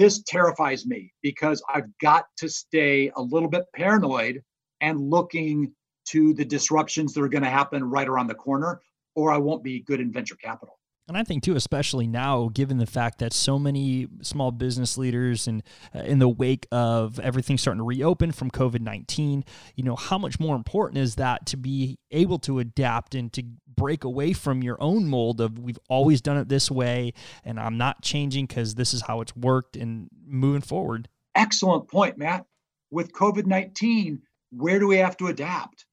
this 0.00 0.22
terrifies 0.22 0.86
me 0.86 1.12
because 1.20 1.62
I've 1.72 1.86
got 1.98 2.24
to 2.38 2.48
stay 2.48 3.12
a 3.16 3.20
little 3.20 3.50
bit 3.50 3.64
paranoid 3.74 4.42
and 4.80 4.98
looking 4.98 5.74
to 6.06 6.32
the 6.32 6.44
disruptions 6.46 7.12
that 7.12 7.22
are 7.22 7.28
going 7.28 7.44
to 7.44 7.50
happen 7.50 7.84
right 7.84 8.08
around 8.08 8.28
the 8.28 8.34
corner, 8.34 8.80
or 9.14 9.30
I 9.30 9.36
won't 9.36 9.62
be 9.62 9.80
good 9.80 10.00
in 10.00 10.10
venture 10.10 10.36
capital. 10.36 10.79
And 11.10 11.18
I 11.18 11.24
think 11.24 11.42
too, 11.42 11.56
especially 11.56 12.06
now, 12.06 12.50
given 12.54 12.78
the 12.78 12.86
fact 12.86 13.18
that 13.18 13.32
so 13.32 13.58
many 13.58 14.06
small 14.22 14.52
business 14.52 14.96
leaders 14.96 15.48
and 15.48 15.60
uh, 15.92 16.02
in 16.02 16.20
the 16.20 16.28
wake 16.28 16.68
of 16.70 17.18
everything 17.18 17.58
starting 17.58 17.80
to 17.80 17.84
reopen 17.84 18.30
from 18.30 18.48
COVID 18.48 18.80
nineteen, 18.80 19.44
you 19.74 19.82
know, 19.82 19.96
how 19.96 20.18
much 20.18 20.38
more 20.38 20.54
important 20.54 20.98
is 20.98 21.16
that 21.16 21.46
to 21.46 21.56
be 21.56 21.98
able 22.12 22.38
to 22.38 22.60
adapt 22.60 23.16
and 23.16 23.32
to 23.32 23.42
break 23.66 24.04
away 24.04 24.32
from 24.32 24.62
your 24.62 24.80
own 24.80 25.08
mold 25.08 25.40
of 25.40 25.58
we've 25.58 25.80
always 25.88 26.20
done 26.20 26.36
it 26.36 26.48
this 26.48 26.70
way, 26.70 27.12
and 27.44 27.58
I'm 27.58 27.76
not 27.76 28.02
changing 28.02 28.46
because 28.46 28.76
this 28.76 28.94
is 28.94 29.02
how 29.02 29.20
it's 29.20 29.34
worked, 29.34 29.76
and 29.76 30.08
moving 30.24 30.62
forward. 30.62 31.08
Excellent 31.34 31.88
point, 31.88 32.18
Matt. 32.18 32.46
With 32.92 33.12
COVID 33.12 33.46
nineteen, 33.46 34.22
where 34.52 34.78
do 34.78 34.86
we 34.86 34.98
have 34.98 35.16
to 35.16 35.26
adapt? 35.26 35.86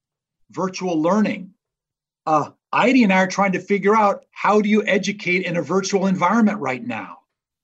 Virtual 0.50 1.02
learning. 1.02 1.54
Uh, 2.24 2.50
Idie 2.74 3.04
and 3.04 3.12
I 3.12 3.22
are 3.22 3.26
trying 3.26 3.52
to 3.52 3.60
figure 3.60 3.96
out 3.96 4.24
how 4.30 4.60
do 4.60 4.68
you 4.68 4.84
educate 4.86 5.44
in 5.46 5.56
a 5.56 5.62
virtual 5.62 6.06
environment 6.06 6.58
right 6.58 6.84
now? 6.84 7.18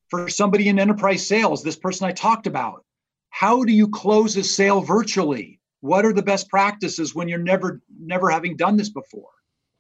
For 0.09 0.29
somebody 0.29 0.69
in 0.69 0.79
enterprise 0.79 1.27
sales, 1.27 1.63
this 1.63 1.77
person 1.77 2.07
I 2.07 2.13
talked 2.13 2.47
about, 2.47 2.85
how 3.31 3.65
do 3.65 3.73
you 3.73 3.89
close 3.89 4.37
a 4.37 4.45
sale 4.45 4.81
virtually? 4.81 5.61
What 5.81 6.07
are 6.07 6.13
the 6.13 6.23
best 6.23 6.49
practices 6.49 7.15
when 7.15 7.29
you're 7.29 7.39
never 7.39 7.83
never 8.01 8.31
having 8.31 8.57
done 8.57 8.77
this 8.77 8.89
before? 8.89 9.31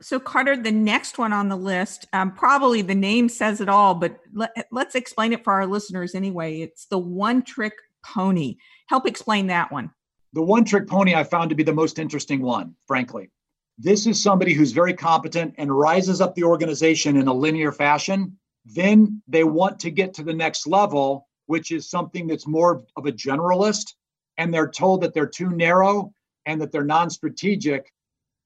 So 0.00 0.18
Carter, 0.18 0.56
the 0.56 0.72
next 0.72 1.18
one 1.18 1.32
on 1.32 1.48
the 1.48 1.56
list, 1.56 2.06
um, 2.12 2.32
probably 2.32 2.82
the 2.82 2.94
name 2.94 3.28
says 3.28 3.60
it 3.60 3.68
all, 3.68 3.94
but 3.94 4.18
let, 4.34 4.50
let's 4.70 4.94
explain 4.94 5.32
it 5.32 5.44
for 5.44 5.52
our 5.52 5.66
listeners 5.66 6.14
anyway. 6.14 6.60
It's 6.60 6.86
the 6.86 6.98
one 6.98 7.42
trick 7.42 7.74
pony. 8.04 8.56
Help 8.88 9.06
explain 9.06 9.46
that 9.46 9.72
one. 9.72 9.90
The 10.32 10.42
one 10.42 10.64
trick 10.64 10.88
pony 10.88 11.14
I 11.14 11.24
found 11.24 11.50
to 11.50 11.56
be 11.56 11.62
the 11.62 11.72
most 11.72 11.98
interesting 11.98 12.42
one, 12.42 12.74
frankly. 12.86 13.30
This 13.78 14.06
is 14.06 14.22
somebody 14.22 14.54
who's 14.54 14.72
very 14.72 14.94
competent 14.94 15.54
and 15.58 15.76
rises 15.76 16.20
up 16.20 16.34
the 16.34 16.44
organization 16.44 17.16
in 17.16 17.28
a 17.28 17.34
linear 17.34 17.72
fashion. 17.72 18.38
Then 18.64 19.22
they 19.28 19.44
want 19.44 19.80
to 19.80 19.90
get 19.90 20.14
to 20.14 20.22
the 20.24 20.34
next 20.34 20.66
level, 20.66 21.28
which 21.46 21.72
is 21.72 21.90
something 21.90 22.26
that's 22.26 22.46
more 22.46 22.84
of 22.96 23.06
a 23.06 23.12
generalist. 23.12 23.94
And 24.38 24.52
they're 24.54 24.70
told 24.70 25.02
that 25.02 25.14
they're 25.14 25.26
too 25.26 25.50
narrow 25.50 26.12
and 26.46 26.60
that 26.60 26.72
they're 26.72 26.84
non 26.84 27.10
strategic 27.10 27.92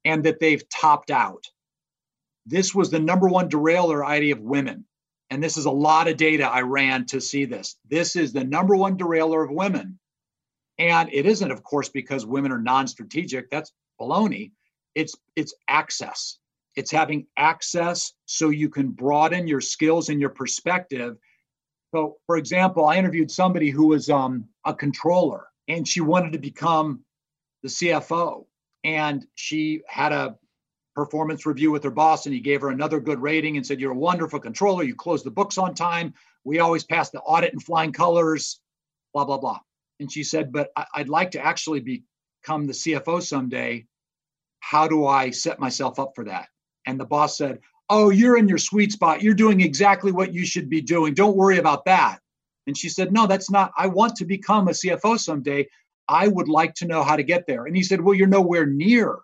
and 0.05 0.25
that 0.25 0.41
they've 0.41 0.69
topped 0.71 1.11
out. 1.11 1.45
this 2.47 2.75
was 2.75 2.91
the 2.91 2.99
number 2.99 3.29
one 3.29 3.49
derailer 3.49 4.05
idea 4.05 4.35
of 4.35 4.41
women. 4.41 4.85
And 5.31 5.43
this 5.43 5.57
is 5.59 5.67
a 5.67 5.71
lot 5.71 6.09
of 6.09 6.17
data 6.17 6.45
I 6.45 6.62
ran 6.62 7.07
to 7.07 7.21
see 7.21 7.45
this. 7.45 7.77
This 7.91 8.17
is 8.17 8.33
the 8.33 8.45
number 8.45 8.75
one 8.77 8.97
derailer 8.97 9.43
of 9.45 9.51
women. 9.51 9.99
And 10.79 11.11
it 11.12 11.27
isn't, 11.27 11.51
of 11.51 11.62
course, 11.62 11.91
because 11.91 12.25
women 12.27 12.53
are 12.53 12.61
non-strategic. 12.61 13.51
That's 13.51 13.73
baloney. 14.01 14.53
It's 14.99 15.15
it's 15.37 15.55
access. 15.69 16.39
It's 16.75 16.91
having 16.91 17.27
access 17.37 18.13
so 18.27 18.51
you 18.51 18.69
can 18.69 18.89
broaden 18.89 19.47
your 19.47 19.61
skills 19.61 20.09
and 20.09 20.21
your 20.21 20.31
perspective. 20.31 21.17
So, 21.95 22.17
for 22.27 22.37
example, 22.37 22.85
I 22.85 22.97
interviewed 22.97 23.31
somebody 23.31 23.71
who 23.71 23.87
was 23.87 24.11
um, 24.11 24.47
a 24.65 24.75
controller 24.75 25.47
and 25.69 25.87
she 25.87 26.01
wanted 26.01 26.33
to 26.33 26.39
become 26.39 27.05
the 27.63 27.69
CFO. 27.69 28.47
And 28.83 29.25
she 29.37 29.83
had 29.87 30.13
a 30.13 30.37
performance 30.97 31.47
review 31.47 31.71
with 31.71 31.85
her 31.85 31.93
boss 31.93 32.27
and 32.27 32.35
he 32.35 32.41
gave 32.41 32.61
her 32.63 32.71
another 32.71 32.99
good 32.99 33.21
rating 33.21 33.57
and 33.57 33.65
said, 33.65 33.81
You're 33.81 33.93
a 33.93 33.97
wonderful 34.11 34.41
controller. 34.41 34.83
You 34.83 34.97
close 34.97 35.23
the 35.23 35.31
books 35.31 35.59
on 35.59 35.75
time. 35.75 36.13
We 36.43 36.59
always 36.59 36.83
pass 36.83 37.11
the 37.11 37.21
audit 37.21 37.53
in 37.53 37.61
flying 37.61 37.93
colors, 37.93 38.61
blah, 39.15 39.25
blah, 39.25 39.39
blah. 39.39 39.61
And 40.01 40.11
she 40.11 40.25
said, 40.25 40.53
But 40.53 40.71
I'd 40.93 41.09
like 41.09 41.31
to 41.33 41.45
actually 41.45 41.81
become 41.81 42.67
the 42.67 42.73
CFO 42.73 43.23
someday. 43.23 43.87
How 44.61 44.88
do 44.88 45.07
I 45.07 45.31
set 45.31 45.61
myself 45.61 45.99
up 45.99 46.12
for 46.14 46.25
that? 46.25 46.49
And 46.87 46.99
the 46.99 47.07
boss 47.07 47.37
said, 47.38 47.61
Oh, 47.90 48.11
you're 48.11 48.37
in 48.37 48.49
your 48.49 48.59
sweet 48.59 48.92
spot. 48.92 49.23
You're 49.23 49.35
doing 49.35 49.61
exactly 49.61 50.12
what 50.12 50.35
you 50.35 50.44
should 50.44 50.68
be 50.68 50.81
doing. 50.81 51.14
Don't 51.14 51.37
worry 51.37 51.59
about 51.59 51.87
that. 51.87 52.18
And 52.66 52.77
she 52.77 52.88
said, 52.88 53.12
No, 53.12 53.27
that's 53.27 53.51
not. 53.51 53.73
I 53.77 53.87
want 53.87 54.16
to 54.16 54.25
become 54.25 54.68
a 54.68 54.73
CFO 54.73 55.18
someday. 55.18 55.68
I 56.09 56.29
would 56.29 56.49
like 56.49 56.75
to 56.75 56.87
know 56.87 57.03
how 57.03 57.16
to 57.16 57.23
get 57.23 57.47
there. 57.47 57.66
And 57.66 57.77
he 57.77 57.83
said, 57.83 58.01
Well, 58.01 58.14
you're 58.14 58.27
nowhere 58.27 58.66
near 58.66 59.18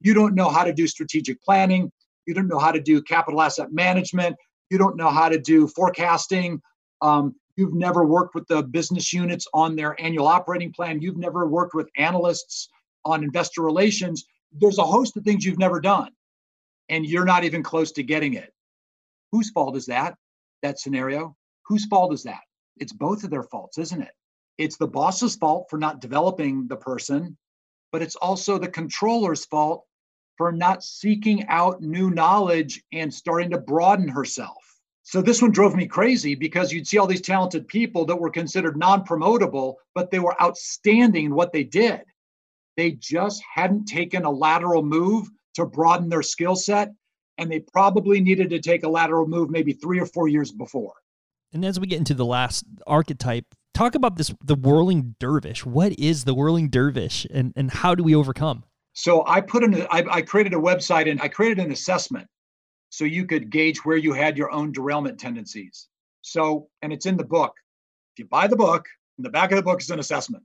you 0.00 0.14
don't 0.14 0.34
know 0.34 0.48
how 0.48 0.64
to 0.64 0.72
do 0.72 0.86
strategic 0.86 1.42
planning. 1.42 1.90
You 2.26 2.34
don't 2.34 2.48
know 2.48 2.58
how 2.58 2.72
to 2.72 2.80
do 2.80 3.02
capital 3.02 3.42
asset 3.42 3.72
management. 3.72 4.36
You 4.70 4.78
don't 4.78 4.96
know 4.96 5.10
how 5.10 5.28
to 5.28 5.38
do 5.38 5.66
forecasting. 5.68 6.60
Um, 7.00 7.34
you've 7.56 7.74
never 7.74 8.04
worked 8.04 8.34
with 8.34 8.46
the 8.48 8.62
business 8.62 9.12
units 9.12 9.46
on 9.54 9.74
their 9.74 10.00
annual 10.00 10.26
operating 10.26 10.72
plan. 10.72 11.00
You've 11.00 11.16
never 11.16 11.48
worked 11.48 11.74
with 11.74 11.88
analysts 11.96 12.68
on 13.04 13.24
investor 13.24 13.62
relations. 13.62 14.26
There's 14.52 14.78
a 14.78 14.84
host 14.84 15.16
of 15.16 15.24
things 15.24 15.44
you've 15.44 15.58
never 15.58 15.80
done, 15.80 16.10
and 16.88 17.06
you're 17.06 17.24
not 17.24 17.44
even 17.44 17.62
close 17.62 17.92
to 17.92 18.02
getting 18.02 18.34
it. 18.34 18.52
Whose 19.32 19.50
fault 19.50 19.76
is 19.76 19.86
that? 19.86 20.16
That 20.62 20.78
scenario? 20.78 21.36
Whose 21.66 21.86
fault 21.86 22.12
is 22.12 22.22
that? 22.24 22.40
It's 22.78 22.92
both 22.92 23.24
of 23.24 23.30
their 23.30 23.42
faults, 23.42 23.78
isn't 23.78 24.00
it? 24.00 24.12
It's 24.56 24.76
the 24.76 24.88
boss's 24.88 25.36
fault 25.36 25.66
for 25.68 25.78
not 25.78 26.00
developing 26.00 26.66
the 26.66 26.76
person, 26.76 27.36
but 27.92 28.02
it's 28.02 28.16
also 28.16 28.58
the 28.58 28.68
controller's 28.68 29.44
fault 29.44 29.84
for 30.36 30.52
not 30.52 30.82
seeking 30.82 31.46
out 31.48 31.82
new 31.82 32.10
knowledge 32.10 32.82
and 32.92 33.12
starting 33.12 33.50
to 33.50 33.58
broaden 33.58 34.08
herself. 34.08 34.56
So 35.02 35.22
this 35.22 35.40
one 35.40 35.52
drove 35.52 35.74
me 35.74 35.86
crazy 35.86 36.34
because 36.34 36.72
you'd 36.72 36.86
see 36.86 36.98
all 36.98 37.06
these 37.06 37.20
talented 37.20 37.66
people 37.66 38.04
that 38.06 38.20
were 38.20 38.30
considered 38.30 38.76
non-promotable, 38.76 39.74
but 39.94 40.10
they 40.10 40.18
were 40.18 40.40
outstanding 40.40 41.26
in 41.26 41.34
what 41.34 41.52
they 41.52 41.64
did. 41.64 42.02
They 42.78 42.92
just 42.92 43.42
hadn't 43.52 43.86
taken 43.86 44.24
a 44.24 44.30
lateral 44.30 44.84
move 44.84 45.28
to 45.54 45.66
broaden 45.66 46.08
their 46.08 46.22
skill 46.22 46.54
set, 46.54 46.92
and 47.36 47.50
they 47.50 47.58
probably 47.58 48.20
needed 48.20 48.50
to 48.50 48.60
take 48.60 48.84
a 48.84 48.88
lateral 48.88 49.26
move 49.26 49.50
maybe 49.50 49.72
three 49.72 49.98
or 49.98 50.06
four 50.06 50.28
years 50.28 50.52
before. 50.52 50.94
And 51.52 51.64
as 51.64 51.80
we 51.80 51.88
get 51.88 51.98
into 51.98 52.14
the 52.14 52.24
last 52.24 52.64
archetype, 52.86 53.46
talk 53.74 53.96
about 53.96 54.14
this 54.14 54.32
the 54.44 54.54
whirling 54.54 55.16
dervish. 55.18 55.66
What 55.66 55.98
is 55.98 56.22
the 56.22 56.34
whirling 56.34 56.70
dervish 56.70 57.26
and, 57.34 57.52
and 57.56 57.68
how 57.68 57.96
do 57.96 58.04
we 58.04 58.14
overcome? 58.14 58.62
So 58.92 59.26
I 59.26 59.40
put 59.40 59.64
in, 59.64 59.84
I 59.90 60.22
created 60.22 60.54
a 60.54 60.58
website 60.58 61.10
and 61.10 61.20
I 61.20 61.26
created 61.26 61.58
an 61.58 61.72
assessment 61.72 62.28
so 62.90 63.04
you 63.04 63.26
could 63.26 63.50
gauge 63.50 63.78
where 63.84 63.96
you 63.96 64.12
had 64.12 64.38
your 64.38 64.52
own 64.52 64.70
derailment 64.70 65.18
tendencies. 65.18 65.88
So, 66.22 66.68
and 66.82 66.92
it's 66.92 67.06
in 67.06 67.16
the 67.16 67.24
book. 67.24 67.54
If 68.14 68.20
you 68.20 68.26
buy 68.26 68.46
the 68.46 68.56
book, 68.56 68.86
in 69.18 69.24
the 69.24 69.30
back 69.30 69.50
of 69.50 69.56
the 69.56 69.64
book 69.64 69.80
is 69.80 69.90
an 69.90 69.98
assessment. 69.98 70.44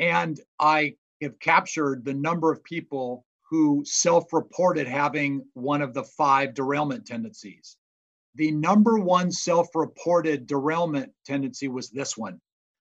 And 0.00 0.40
I 0.58 0.96
have 1.22 1.38
captured 1.38 2.04
the 2.04 2.14
number 2.14 2.52
of 2.52 2.62
people 2.64 3.24
who 3.48 3.82
self 3.86 4.32
reported 4.32 4.86
having 4.86 5.44
one 5.54 5.82
of 5.82 5.94
the 5.94 6.02
five 6.02 6.54
derailment 6.54 7.06
tendencies. 7.06 7.76
The 8.34 8.50
number 8.50 8.98
one 8.98 9.30
self 9.30 9.68
reported 9.74 10.46
derailment 10.46 11.12
tendency 11.24 11.68
was 11.68 11.90
this 11.90 12.16
one 12.16 12.40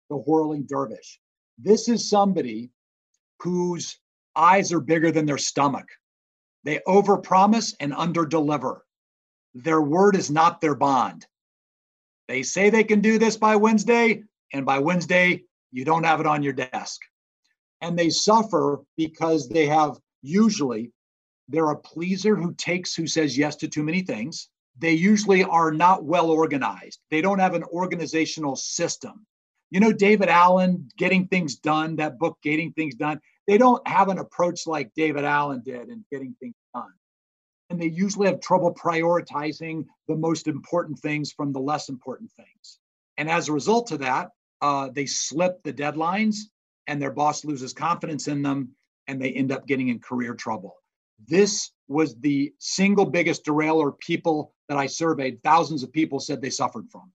the 0.10 0.18
whirling 0.18 0.64
dervish. 0.64 1.20
This 1.58 1.88
is 1.88 2.10
somebody 2.10 2.70
whose 3.40 3.98
eyes 4.36 4.74
are 4.74 4.82
bigger 4.82 5.12
than 5.12 5.26
their 5.26 5.38
stomach. 5.38 5.88
They 6.64 6.80
overpromise 6.88 7.74
and 7.80 7.94
underdeliver. 7.94 8.82
Their 9.54 9.82
word 9.82 10.16
is 10.16 10.30
not 10.30 10.62
their 10.62 10.76
bond. 10.76 11.26
They 12.28 12.44
say 12.44 12.70
they 12.70 12.84
can 12.84 13.02
do 13.02 13.18
this 13.18 13.38
by 13.38 13.56
Wednesday, 13.56 14.24
and 14.54 14.66
by 14.66 14.80
Wednesday, 14.80 15.44
you 15.72 15.86
don't 15.86 16.04
have 16.04 16.20
it 16.20 16.28
on 16.28 16.44
your 16.44 16.54
desk. 16.54 17.02
And 17.82 17.98
they 17.98 18.10
suffer 18.10 18.82
because 18.96 19.50
they 19.50 19.66
have 19.66 19.98
usually, 20.22 20.92
they're 21.48 21.72
a 21.72 21.78
pleaser 21.78 22.36
who 22.36 22.54
takes, 22.54 22.96
who 22.96 23.08
says 23.08 23.38
yes 23.38 23.56
to 23.58 23.68
too 23.68 23.84
many 23.84 24.02
things. 24.02 24.50
They 24.78 24.94
usually 24.94 25.44
are 25.44 25.72
not 25.72 26.04
well 26.04 26.30
organized. 26.30 27.00
They 27.10 27.22
don't 27.22 27.40
have 27.40 27.56
an 27.56 27.64
organizational 27.64 28.56
system. 28.56 29.26
You 29.70 29.80
know, 29.80 29.92
David 29.92 30.30
Allen, 30.30 30.90
Getting 30.98 31.28
Things 31.28 31.56
Done, 31.56 31.96
that 31.98 32.20
book, 32.20 32.38
Getting 32.44 32.74
Things 32.74 32.96
Done, 32.96 33.20
they 33.48 33.58
don't 33.58 33.86
have 33.88 34.10
an 34.10 34.20
approach 34.20 34.68
like 34.68 34.94
David 34.96 35.26
Allen 35.26 35.62
did 35.64 35.90
in 35.90 36.06
getting 36.12 36.36
things 36.40 36.56
done. 36.74 36.94
And 37.70 37.82
they 37.82 37.88
usually 37.88 38.28
have 38.28 38.40
trouble 38.42 38.74
prioritizing 38.74 39.86
the 40.08 40.16
most 40.16 40.48
important 40.48 41.00
things 41.00 41.32
from 41.32 41.52
the 41.52 41.60
less 41.60 41.90
important 41.90 42.32
things. 42.32 42.80
And 43.18 43.30
as 43.30 43.50
a 43.50 43.54
result 43.54 43.92
of 43.92 44.00
that, 44.00 44.30
uh, 44.62 44.90
they 44.94 45.06
slip 45.06 45.64
the 45.64 45.74
deadlines 45.74 46.36
and 46.92 47.02
their 47.02 47.12
boss 47.12 47.46
loses 47.46 47.72
confidence 47.72 48.28
in 48.28 48.42
them 48.42 48.68
and 49.08 49.22
they 49.22 49.32
end 49.32 49.50
up 49.50 49.66
getting 49.66 49.88
in 49.88 49.98
career 49.98 50.36
trouble. 50.36 50.76
This 51.26 51.72
was 51.88 52.20
the 52.20 52.54
single 52.60 53.06
biggest 53.06 53.46
derailer 53.46 53.94
people 53.94 54.54
that 54.68 54.78
I 54.78 54.88
surveyed, 54.88 55.42
thousands 55.42 55.84
of 55.84 55.94
people 55.94 56.20
said 56.20 56.42
they 56.42 56.50
suffered 56.50 56.90
from. 56.92 57.10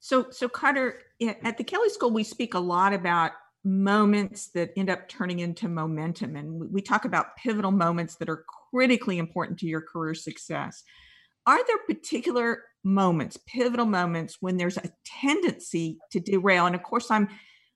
So, 0.00 0.26
so 0.30 0.50
Carter, 0.50 1.00
at 1.42 1.56
the 1.56 1.64
Kelley 1.64 1.88
School, 1.88 2.10
we 2.10 2.24
speak 2.24 2.52
a 2.52 2.58
lot 2.58 2.92
about 2.92 3.32
moments 3.64 4.48
that 4.48 4.72
end 4.76 4.90
up 4.90 5.08
turning 5.08 5.38
into 5.38 5.66
momentum. 5.66 6.36
And 6.36 6.70
we 6.70 6.82
talk 6.82 7.06
about 7.06 7.36
pivotal 7.38 7.72
moments 7.72 8.16
that 8.16 8.28
are 8.28 8.44
critically 8.70 9.16
important 9.16 9.58
to 9.60 9.66
your 9.66 9.80
career 9.80 10.12
success. 10.12 10.82
Are 11.46 11.64
there 11.66 11.78
particular 11.86 12.64
moments, 12.84 13.38
pivotal 13.46 13.86
moments, 13.86 14.36
when 14.40 14.58
there's 14.58 14.76
a 14.76 14.92
tendency 15.06 15.96
to 16.10 16.20
derail? 16.20 16.66
And 16.66 16.74
of 16.74 16.82
course, 16.82 17.10
I'm 17.10 17.28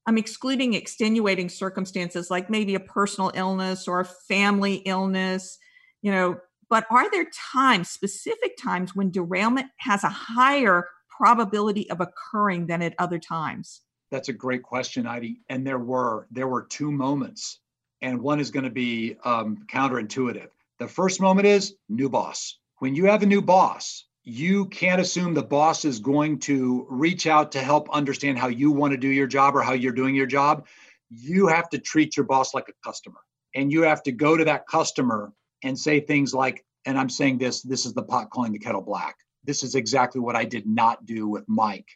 I'm 0.07 0.19
excluding 0.19 0.75
extenuating 0.75 1.49
circumstances 1.49 2.31
like 2.31 2.51
maybe 2.51 2.75
a 2.75 2.81
personal 2.81 3.31
illness 3.35 3.87
or 3.87 4.01
a 4.01 4.05
family 4.05 4.77
illness, 4.87 5.59
you 6.03 6.11
know, 6.11 6.39
but 6.69 6.87
are 6.91 7.11
there 7.11 7.27
times, 7.53 7.91
specific 7.91 8.57
times 8.57 8.95
when 8.95 9.11
derailment 9.11 9.67
has 9.79 10.05
a 10.05 10.09
higher 10.09 10.89
probability 11.09 11.91
of 11.91 12.01
occurring 12.01 12.67
than 12.67 12.81
at 12.81 12.95
other 12.99 13.19
times? 13.19 13.83
That's 14.11 14.29
a 14.29 14.33
great 14.33 14.63
question, 14.63 15.05
Idie. 15.05 15.41
And 15.49 15.67
there 15.67 15.79
were 15.79 16.27
there 16.31 16.49
were 16.49 16.63
two 16.63 16.91
moments, 16.91 17.61
and 18.03 18.21
one 18.21 18.41
is 18.41 18.51
going 18.51 18.65
to 18.65 18.71
be 18.71 19.17
um, 19.25 19.65
counterintuitive. 19.67 20.49
The 20.79 20.89
first 20.89 21.21
moment 21.21 21.47
is 21.47 21.75
new 21.89 22.09
boss. 22.09 22.59
When 22.79 22.95
you 22.95 23.05
have 23.07 23.23
a 23.23 23.27
new 23.27 23.43
boss, 23.43 24.07
you 24.31 24.67
can't 24.67 25.01
assume 25.01 25.35
the 25.35 25.43
boss 25.43 25.85
is 25.85 25.99
going 25.99 26.39
to 26.41 26.87
reach 26.89 27.27
out 27.27 27.53
to 27.53 27.61
help 27.61 27.89
understand 27.91 28.39
how 28.39 28.49
you 28.49 28.71
want 28.71 28.93
to 28.93 28.97
do 28.97 29.09
your 29.09 29.27
job 29.27 29.57
or 29.57 29.63
how 29.63 29.73
you're 29.73 29.93
doing 29.93 30.15
your 30.15 30.27
job. 30.27 30.67
You 31.11 31.47
have 31.49 31.69
to 31.71 31.79
treat 31.79 32.17
your 32.17 32.27
boss 32.27 32.55
like 32.55 32.69
a 32.69 32.89
customer, 32.89 33.21
and 33.55 33.73
you 33.73 33.83
have 33.83 34.03
to 34.05 34.13
go 34.13 34.37
to 34.37 34.45
that 34.45 34.67
customer 34.67 35.33
and 35.63 35.79
say 35.79 36.01
things 36.01 36.33
like, 36.33 36.65
and 36.87 36.99
I'm 36.99 37.11
saying 37.11 37.39
this, 37.39 37.63
this 37.63 37.85
is 37.85 37.93
the 37.93 38.03
pot 38.03 38.31
calling 38.31 38.53
the 38.53 38.59
kettle 38.59 38.83
black. 38.83 39.17
This 39.45 39.63
is 39.63 39.75
exactly 39.75 40.21
what 40.21 40.37
I 40.37 40.45
did 40.45 40.67
not 40.67 41.05
do 41.07 41.27
with 41.27 41.45
Mike 41.49 41.89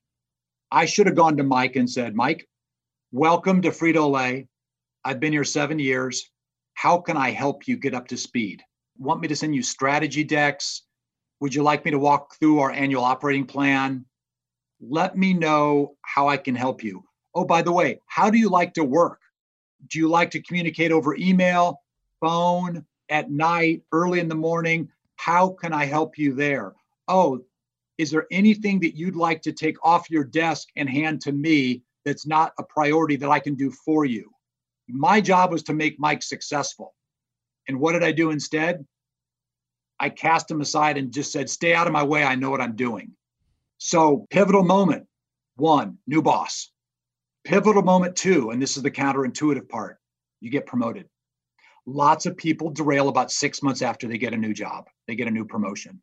I 0.75 0.87
should 0.87 1.07
have 1.07 1.15
gone 1.15 1.37
to 1.37 1.45
Mike 1.45 1.77
and 1.77 1.89
said, 1.89 2.17
Mike, 2.17 2.49
welcome 3.13 3.63
to 3.63 3.71
Frito 3.71 4.11
Lay. 4.11 4.49
I've 5.05 5.21
been 5.21 5.33
here 5.33 5.45
seven 5.45 5.79
years. 5.79 6.29
How 6.75 6.99
can 6.99 7.17
I 7.17 7.31
help 7.31 7.69
you 7.69 7.77
get 7.77 7.95
up 7.95 8.09
to 8.09 8.17
speed? 8.17 8.61
Want 8.99 9.21
me 9.21 9.29
to 9.29 9.37
send 9.37 9.55
you 9.55 9.63
strategy 9.63 10.25
decks? 10.25 10.83
Would 11.41 11.55
you 11.55 11.63
like 11.63 11.85
me 11.85 11.91
to 11.91 11.99
walk 11.99 12.37
through 12.37 12.61
our 12.61 12.71
annual 12.71 13.05
operating 13.05 13.47
plan? 13.47 14.05
Let 14.81 15.17
me 15.17 15.35
know 15.35 15.97
how 16.03 16.29
I 16.29 16.37
can 16.37 16.55
help 16.55 16.83
you. 16.83 17.05
Oh, 17.35 17.45
by 17.45 17.63
the 17.63 17.73
way, 17.73 18.01
how 18.07 18.31
do 18.31 18.39
you 18.39 18.49
like 18.49 18.75
to 18.75 18.85
work? 18.85 19.21
Do 19.89 19.99
you 19.99 20.09
like 20.09 20.31
to 20.33 20.43
communicate 20.43 20.93
over 20.93 21.15
email, 21.17 21.81
phone, 22.21 22.85
at 23.09 23.31
night, 23.31 23.83
early 23.93 24.21
in 24.21 24.29
the 24.29 24.35
morning? 24.35 24.89
How 25.17 25.49
can 25.49 25.73
I 25.73 25.85
help 25.85 26.17
you 26.17 26.35
there? 26.35 26.73
Oh, 27.09 27.45
is 27.99 28.11
there 28.11 28.27
anything 28.31 28.81
that 28.81 28.97
you'd 28.97 29.17
like 29.17 29.43
to 29.43 29.53
take 29.53 29.77
off 29.85 30.11
your 30.11 30.25
desk 30.25 30.69
and 30.77 30.89
hand 30.89 31.21
to 31.23 31.33
me 31.33 31.83
that's 32.05 32.27
not 32.27 32.53
a 32.59 32.65
priority 32.65 33.17
that 33.17 33.31
I 33.31 33.39
can 33.39 33.55
do 33.55 33.71
for 33.71 34.05
you? 34.05 34.31
My 34.89 35.21
job 35.21 35.53
was 35.53 35.63
to 35.65 35.75
make 35.75 35.99
Mike 35.99 36.23
successful. 36.23 36.95
And 37.69 37.81
what 37.81 37.93
did 37.93 38.03
I 38.03 38.13
do 38.13 38.31
instead? 38.31 38.85
I 40.05 40.11
cast 40.11 40.51
him 40.51 40.61
aside 40.61 40.99
and 40.99 41.11
just 41.11 41.33
said, 41.33 41.49
stay 41.49 41.73
out 41.73 41.87
of 41.87 41.95
my 41.95 42.03
way. 42.03 42.25
I 42.25 42.35
know 42.35 42.51
what 42.51 42.61
I'm 42.61 42.77
doing. 42.77 43.13
So, 43.79 44.27
pivotal 44.29 44.63
moment 44.63 45.07
one, 45.57 45.97
new 46.07 46.21
boss. 46.21 46.71
Pivotal 47.45 47.81
moment 47.81 48.15
two, 48.15 48.51
and 48.51 48.61
this 48.61 48.77
is 48.77 48.83
the 48.83 48.91
counterintuitive 48.91 49.67
part 49.67 49.97
you 50.43 50.51
get 50.51 50.67
promoted. 50.67 51.09
Lots 51.87 52.27
of 52.27 52.37
people 52.37 52.69
derail 52.69 53.09
about 53.09 53.33
six 53.33 53.63
months 53.63 53.81
after 53.81 54.07
they 54.07 54.19
get 54.19 54.35
a 54.35 54.37
new 54.37 54.53
job, 54.53 54.89
they 55.09 55.15
get 55.15 55.27
a 55.27 55.31
new 55.31 55.47
promotion. 55.47 56.03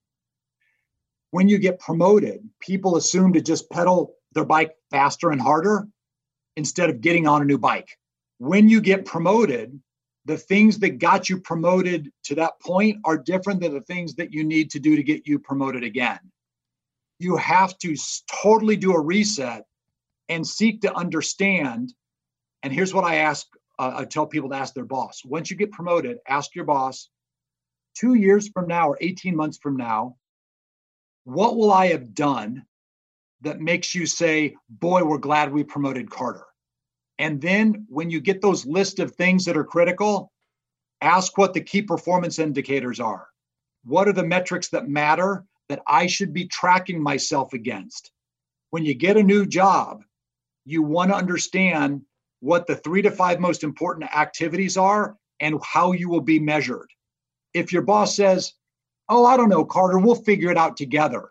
When 1.29 1.47
you 1.47 1.59
get 1.59 1.79
promoted, 1.79 2.41
people 2.59 2.95
assume 2.95 3.33
to 3.33 3.41
just 3.41 3.69
pedal 3.69 4.15
their 4.33 4.45
bike 4.45 4.71
faster 4.89 5.29
and 5.29 5.39
harder 5.39 5.87
instead 6.55 6.89
of 6.89 7.01
getting 7.01 7.27
on 7.27 7.43
a 7.43 7.45
new 7.45 7.59
bike. 7.59 7.99
When 8.39 8.67
you 8.67 8.81
get 8.81 9.05
promoted, 9.05 9.79
the 10.25 10.37
things 10.37 10.77
that 10.79 10.99
got 10.99 11.29
you 11.29 11.39
promoted 11.39 12.11
to 12.23 12.35
that 12.35 12.59
point 12.61 12.99
are 13.03 13.17
different 13.17 13.61
than 13.61 13.73
the 13.73 13.81
things 13.81 14.15
that 14.15 14.31
you 14.31 14.43
need 14.43 14.69
to 14.71 14.79
do 14.79 14.95
to 14.95 15.03
get 15.03 15.27
you 15.27 15.39
promoted 15.39 15.83
again. 15.83 16.19
You 17.19 17.37
have 17.37 17.77
to 17.79 17.95
totally 18.43 18.75
do 18.75 18.93
a 18.93 18.99
reset 18.99 19.65
and 20.29 20.45
seek 20.45 20.81
to 20.81 20.95
understand. 20.95 21.93
And 22.63 22.71
here's 22.71 22.93
what 22.93 23.03
I 23.03 23.15
ask 23.15 23.47
uh, 23.79 23.93
I 23.97 24.05
tell 24.05 24.27
people 24.27 24.49
to 24.49 24.55
ask 24.55 24.73
their 24.73 24.85
boss. 24.85 25.25
Once 25.25 25.49
you 25.49 25.57
get 25.57 25.71
promoted, 25.71 26.19
ask 26.27 26.53
your 26.53 26.65
boss 26.65 27.09
two 27.95 28.13
years 28.13 28.47
from 28.49 28.67
now 28.67 28.89
or 28.89 28.97
18 29.01 29.35
months 29.35 29.57
from 29.57 29.75
now, 29.75 30.17
what 31.23 31.55
will 31.55 31.71
I 31.71 31.87
have 31.87 32.13
done 32.13 32.65
that 33.41 33.59
makes 33.59 33.95
you 33.95 34.05
say, 34.05 34.55
boy, 34.69 35.03
we're 35.03 35.17
glad 35.17 35.51
we 35.51 35.63
promoted 35.63 36.09
Carter? 36.11 36.45
And 37.21 37.39
then 37.39 37.85
when 37.87 38.09
you 38.09 38.19
get 38.19 38.41
those 38.41 38.65
list 38.65 38.97
of 38.97 39.13
things 39.13 39.45
that 39.45 39.55
are 39.55 39.63
critical, 39.63 40.31
ask 41.01 41.37
what 41.37 41.53
the 41.53 41.61
key 41.61 41.83
performance 41.83 42.39
indicators 42.39 42.99
are. 42.99 43.27
What 43.85 44.07
are 44.07 44.13
the 44.13 44.23
metrics 44.23 44.69
that 44.69 44.89
matter 44.89 45.45
that 45.69 45.83
I 45.85 46.07
should 46.07 46.33
be 46.33 46.47
tracking 46.47 47.01
myself 47.01 47.53
against? 47.53 48.11
When 48.71 48.83
you 48.83 48.95
get 48.95 49.17
a 49.17 49.23
new 49.23 49.45
job, 49.45 50.01
you 50.65 50.81
want 50.81 51.11
to 51.11 51.15
understand 51.15 52.01
what 52.39 52.65
the 52.65 52.77
three 52.77 53.03
to 53.03 53.11
five 53.11 53.39
most 53.39 53.63
important 53.63 54.09
activities 54.15 54.75
are 54.75 55.15
and 55.39 55.59
how 55.63 55.91
you 55.91 56.09
will 56.09 56.21
be 56.21 56.39
measured. 56.39 56.89
If 57.53 57.71
your 57.71 57.83
boss 57.83 58.15
says, 58.15 58.53
Oh, 59.09 59.27
I 59.27 59.37
don't 59.37 59.49
know, 59.49 59.63
Carter, 59.63 59.99
we'll 59.99 60.15
figure 60.15 60.49
it 60.49 60.57
out 60.57 60.75
together. 60.75 61.29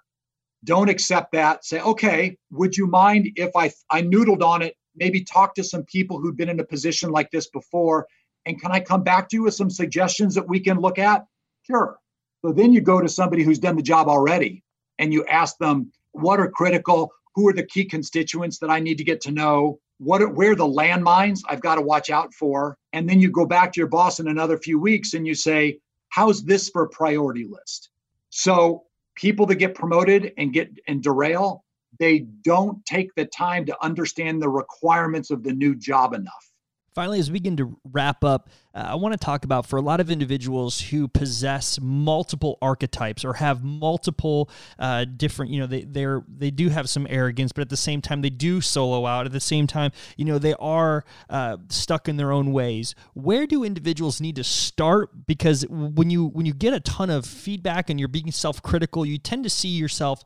Don't 0.62 0.88
accept 0.88 1.32
that. 1.32 1.64
Say, 1.64 1.80
okay, 1.80 2.36
would 2.52 2.76
you 2.76 2.86
mind 2.86 3.30
if 3.34 3.50
I, 3.56 3.72
I 3.90 4.02
noodled 4.02 4.44
on 4.44 4.62
it 4.62 4.76
maybe 5.00 5.24
talk 5.24 5.54
to 5.54 5.64
some 5.64 5.82
people 5.84 6.20
who've 6.20 6.36
been 6.36 6.50
in 6.50 6.60
a 6.60 6.64
position 6.64 7.10
like 7.10 7.30
this 7.30 7.48
before. 7.48 8.06
And 8.46 8.60
can 8.60 8.70
I 8.70 8.80
come 8.80 9.02
back 9.02 9.28
to 9.30 9.36
you 9.36 9.42
with 9.44 9.54
some 9.54 9.70
suggestions 9.70 10.34
that 10.34 10.48
we 10.48 10.60
can 10.60 10.78
look 10.78 10.98
at? 10.98 11.26
Sure. 11.62 11.98
So 12.42 12.52
then 12.52 12.72
you 12.72 12.80
go 12.80 13.00
to 13.00 13.08
somebody 13.08 13.42
who's 13.42 13.58
done 13.58 13.76
the 13.76 13.82
job 13.82 14.08
already 14.08 14.62
and 14.98 15.12
you 15.12 15.24
ask 15.26 15.58
them, 15.58 15.90
what 16.12 16.38
are 16.38 16.50
critical? 16.50 17.10
Who 17.34 17.48
are 17.48 17.52
the 17.52 17.64
key 17.64 17.84
constituents 17.84 18.58
that 18.58 18.70
I 18.70 18.78
need 18.80 18.98
to 18.98 19.04
get 19.04 19.20
to 19.22 19.30
know? 19.30 19.80
What 19.98 20.22
are, 20.22 20.28
where 20.28 20.52
are 20.52 20.56
the 20.56 20.64
landmines 20.64 21.40
I've 21.48 21.60
got 21.60 21.74
to 21.74 21.82
watch 21.82 22.10
out 22.10 22.32
for? 22.32 22.76
And 22.92 23.08
then 23.08 23.20
you 23.20 23.30
go 23.30 23.46
back 23.46 23.72
to 23.72 23.80
your 23.80 23.88
boss 23.88 24.20
in 24.20 24.28
another 24.28 24.56
few 24.56 24.78
weeks 24.78 25.14
and 25.14 25.26
you 25.26 25.34
say, 25.34 25.78
how's 26.08 26.42
this 26.42 26.68
for 26.68 26.84
a 26.84 26.88
priority 26.88 27.46
list? 27.48 27.90
So 28.30 28.84
people 29.14 29.46
that 29.46 29.56
get 29.56 29.74
promoted 29.74 30.32
and 30.38 30.52
get 30.52 30.70
and 30.88 31.02
derail, 31.02 31.64
they 32.00 32.20
don't 32.42 32.84
take 32.86 33.14
the 33.14 33.26
time 33.26 33.66
to 33.66 33.84
understand 33.84 34.42
the 34.42 34.48
requirements 34.48 35.30
of 35.30 35.44
the 35.44 35.52
new 35.52 35.76
job 35.76 36.14
enough. 36.14 36.50
Finally, 36.92 37.20
as 37.20 37.30
we 37.30 37.34
begin 37.34 37.56
to 37.56 37.78
wrap 37.92 38.24
up, 38.24 38.48
uh, 38.74 38.78
I 38.88 38.94
want 38.96 39.12
to 39.12 39.18
talk 39.24 39.44
about 39.44 39.64
for 39.64 39.76
a 39.76 39.80
lot 39.80 40.00
of 40.00 40.10
individuals 40.10 40.80
who 40.80 41.06
possess 41.06 41.78
multiple 41.80 42.58
archetypes 42.60 43.24
or 43.24 43.34
have 43.34 43.62
multiple 43.62 44.50
uh, 44.76 45.04
different, 45.04 45.52
you 45.52 45.60
know, 45.60 45.68
they 45.68 45.82
they're 45.82 46.24
they 46.28 46.50
do 46.50 46.68
have 46.68 46.88
some 46.88 47.06
arrogance, 47.08 47.52
but 47.52 47.62
at 47.62 47.68
the 47.68 47.76
same 47.76 48.02
time 48.02 48.22
they 48.22 48.30
do 48.30 48.60
solo 48.60 49.06
out. 49.06 49.24
At 49.24 49.30
the 49.30 49.38
same 49.38 49.68
time, 49.68 49.92
you 50.16 50.24
know, 50.24 50.38
they 50.38 50.54
are 50.54 51.04
uh, 51.28 51.58
stuck 51.68 52.08
in 52.08 52.16
their 52.16 52.32
own 52.32 52.50
ways. 52.52 52.96
Where 53.14 53.46
do 53.46 53.62
individuals 53.62 54.20
need 54.20 54.34
to 54.36 54.44
start? 54.44 55.26
Because 55.26 55.64
when 55.68 56.10
you 56.10 56.26
when 56.26 56.44
you 56.44 56.54
get 56.54 56.74
a 56.74 56.80
ton 56.80 57.08
of 57.08 57.24
feedback 57.24 57.88
and 57.88 58.00
you're 58.00 58.08
being 58.08 58.32
self 58.32 58.62
critical, 58.62 59.06
you 59.06 59.16
tend 59.16 59.44
to 59.44 59.50
see 59.50 59.68
yourself 59.68 60.24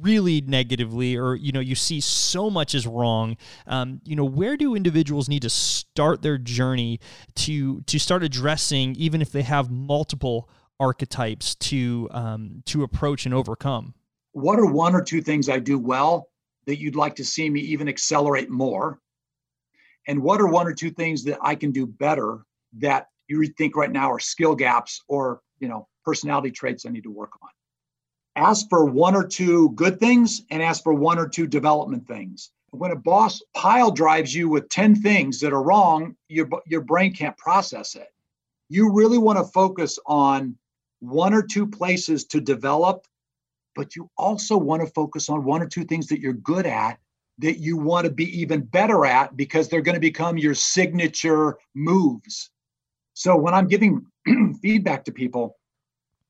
really 0.00 0.40
negatively 0.40 1.16
or 1.16 1.36
you 1.36 1.52
know 1.52 1.60
you 1.60 1.74
see 1.74 2.00
so 2.00 2.50
much 2.50 2.74
is 2.74 2.86
wrong. 2.86 3.36
Um, 3.66 4.00
you 4.04 4.16
know 4.16 4.24
where 4.24 4.56
do 4.56 4.74
individuals 4.74 5.28
need 5.28 5.42
to 5.42 5.50
start 5.50 6.22
their 6.22 6.38
journey 6.38 7.00
to 7.36 7.80
to 7.82 7.98
start 7.98 8.22
addressing 8.22 8.96
even 8.96 9.22
if 9.22 9.32
they 9.32 9.42
have 9.42 9.70
multiple 9.70 10.48
archetypes 10.78 11.54
to 11.56 12.08
um, 12.12 12.62
to 12.66 12.82
approach 12.82 13.26
and 13.26 13.34
overcome? 13.34 13.94
What 14.32 14.58
are 14.58 14.66
one 14.66 14.94
or 14.94 15.02
two 15.02 15.20
things 15.20 15.48
i 15.48 15.58
do 15.58 15.78
well 15.78 16.28
that 16.66 16.78
you'd 16.78 16.96
like 16.96 17.16
to 17.16 17.24
see 17.24 17.48
me 17.48 17.60
even 17.60 17.88
accelerate 17.88 18.50
more? 18.50 19.00
And 20.06 20.22
what 20.22 20.40
are 20.40 20.48
one 20.48 20.66
or 20.66 20.72
two 20.72 20.90
things 20.90 21.22
that 21.24 21.38
i 21.42 21.54
can 21.54 21.70
do 21.70 21.86
better 21.86 22.40
that 22.78 23.06
you 23.28 23.46
think 23.58 23.76
right 23.76 23.90
now 23.90 24.10
are 24.10 24.18
skill 24.18 24.56
gaps 24.56 25.00
or 25.08 25.40
you 25.60 25.68
know 25.68 25.86
personality 26.04 26.50
traits 26.50 26.86
i 26.86 26.88
need 26.88 27.04
to 27.04 27.10
work 27.10 27.32
on 27.42 27.50
ask 28.36 28.68
for 28.68 28.84
one 28.84 29.14
or 29.14 29.26
two 29.26 29.70
good 29.70 29.98
things 29.98 30.42
and 30.50 30.62
ask 30.62 30.82
for 30.82 30.94
one 30.94 31.18
or 31.18 31.28
two 31.28 31.46
development 31.46 32.06
things. 32.06 32.50
When 32.70 32.92
a 32.92 32.96
boss 32.96 33.42
pile 33.54 33.90
drives 33.90 34.34
you 34.34 34.48
with 34.48 34.68
10 34.68 34.96
things 34.96 35.40
that 35.40 35.52
are 35.52 35.62
wrong, 35.62 36.14
your, 36.28 36.48
your 36.66 36.82
brain 36.82 37.12
can't 37.12 37.36
process 37.36 37.96
it. 37.96 38.12
You 38.68 38.92
really 38.92 39.18
want 39.18 39.38
to 39.38 39.44
focus 39.52 39.98
on 40.06 40.56
one 41.00 41.34
or 41.34 41.42
two 41.42 41.66
places 41.66 42.24
to 42.26 42.40
develop, 42.40 43.06
but 43.74 43.96
you 43.96 44.08
also 44.16 44.56
want 44.56 44.82
to 44.82 44.92
focus 44.92 45.28
on 45.28 45.44
one 45.44 45.62
or 45.62 45.66
two 45.66 45.84
things 45.84 46.06
that 46.08 46.20
you're 46.20 46.32
good 46.32 46.66
at 46.66 46.98
that 47.38 47.58
you 47.58 47.76
want 47.76 48.04
to 48.04 48.12
be 48.12 48.40
even 48.40 48.60
better 48.60 49.06
at 49.06 49.36
because 49.36 49.68
they're 49.68 49.80
going 49.80 49.94
to 49.94 50.00
become 50.00 50.38
your 50.38 50.54
signature 50.54 51.56
moves. 51.74 52.50
So 53.14 53.36
when 53.36 53.54
I'm 53.54 53.66
giving 53.66 54.06
feedback 54.62 55.04
to 55.04 55.12
people, 55.12 55.56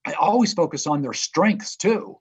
I 0.06 0.14
always 0.14 0.54
focus 0.54 0.86
on 0.86 1.02
their 1.02 1.12
strengths 1.12 1.76
too, 1.76 2.18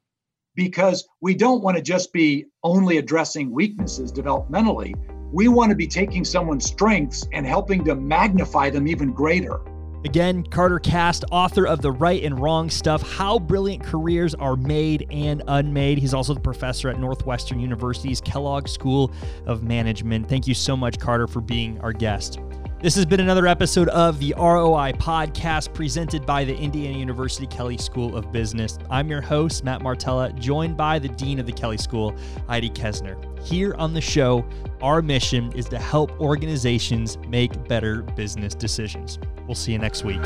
because 0.54 1.08
we 1.22 1.34
don't 1.34 1.64
want 1.64 1.78
to 1.78 1.82
just 1.84 2.12
be 2.12 2.46
only 2.64 2.98
addressing 2.98 3.52
weaknesses 3.52 4.12
developmentally. 4.12 4.94
We 5.32 5.48
want 5.48 5.70
to 5.70 5.76
be 5.76 5.88
taking 5.88 6.26
someone's 6.26 6.66
strengths 6.66 7.26
and 7.32 7.46
helping 7.46 7.86
to 7.86 7.96
magnify 7.96 8.70
them 8.70 8.88
even 8.88 9.14
greater. 9.14 9.62
Again, 10.06 10.44
Carter 10.44 10.80
Cast, 10.80 11.24
author 11.32 11.68
of 11.68 11.82
The 11.82 11.92
Right 11.92 12.24
and 12.24 12.40
Wrong 12.40 12.70
Stuff 12.70 13.02
How 13.02 13.40
Brilliant 13.40 13.84
Careers 13.84 14.34
Are 14.36 14.56
Made 14.56 15.06
and 15.10 15.44
Unmade. 15.48 15.98
He's 16.00 16.14
also 16.14 16.34
the 16.34 16.40
professor 16.40 16.90
at 16.90 17.00
Northwestern 17.00 17.60
University's 17.60 18.20
Kellogg 18.20 18.68
School 18.68 19.12
of 19.46 19.64
Management. 19.64 20.28
Thank 20.28 20.48
you 20.48 20.54
so 20.54 20.76
much, 20.76 21.00
Carter, 21.00 21.28
for 21.28 21.42
being 21.42 21.80
our 21.82 21.94
guest. 21.94 22.40
This 22.82 22.96
has 22.96 23.06
been 23.06 23.20
another 23.20 23.46
episode 23.46 23.90
of 23.90 24.20
the 24.20 24.34
ROI 24.38 24.94
podcast 24.94 25.74
presented 25.74 26.26
by 26.26 26.46
the 26.46 26.56
Indiana 26.56 26.98
University 26.98 27.46
Kelley 27.46 27.78
School 27.78 28.16
of 28.16 28.32
Business. 28.32 28.80
I'm 28.90 29.10
your 29.10 29.20
host, 29.20 29.66
Matt 29.66 29.82
Martella, 29.82 30.32
joined 30.32 30.78
by 30.78 30.98
the 30.98 31.10
Dean 31.10 31.40
of 31.40 31.46
the 31.46 31.52
Kelley 31.52 31.78
School, 31.78 32.16
Idie 32.48 32.72
Kesner. 32.72 33.18
Here 33.44 33.76
on 33.76 33.94
the 33.94 34.00
show, 34.00 34.46
our 34.82 35.02
mission 35.02 35.52
is 35.58 35.66
to 35.68 35.78
help 35.78 36.18
organizations 36.22 37.18
make 37.28 37.68
better 37.68 38.02
business 38.02 38.56
decisions. 38.56 39.20
We'll 39.46 39.56
see 39.56 39.74
you 39.74 39.78
next 39.78 40.06
week. 40.06 40.22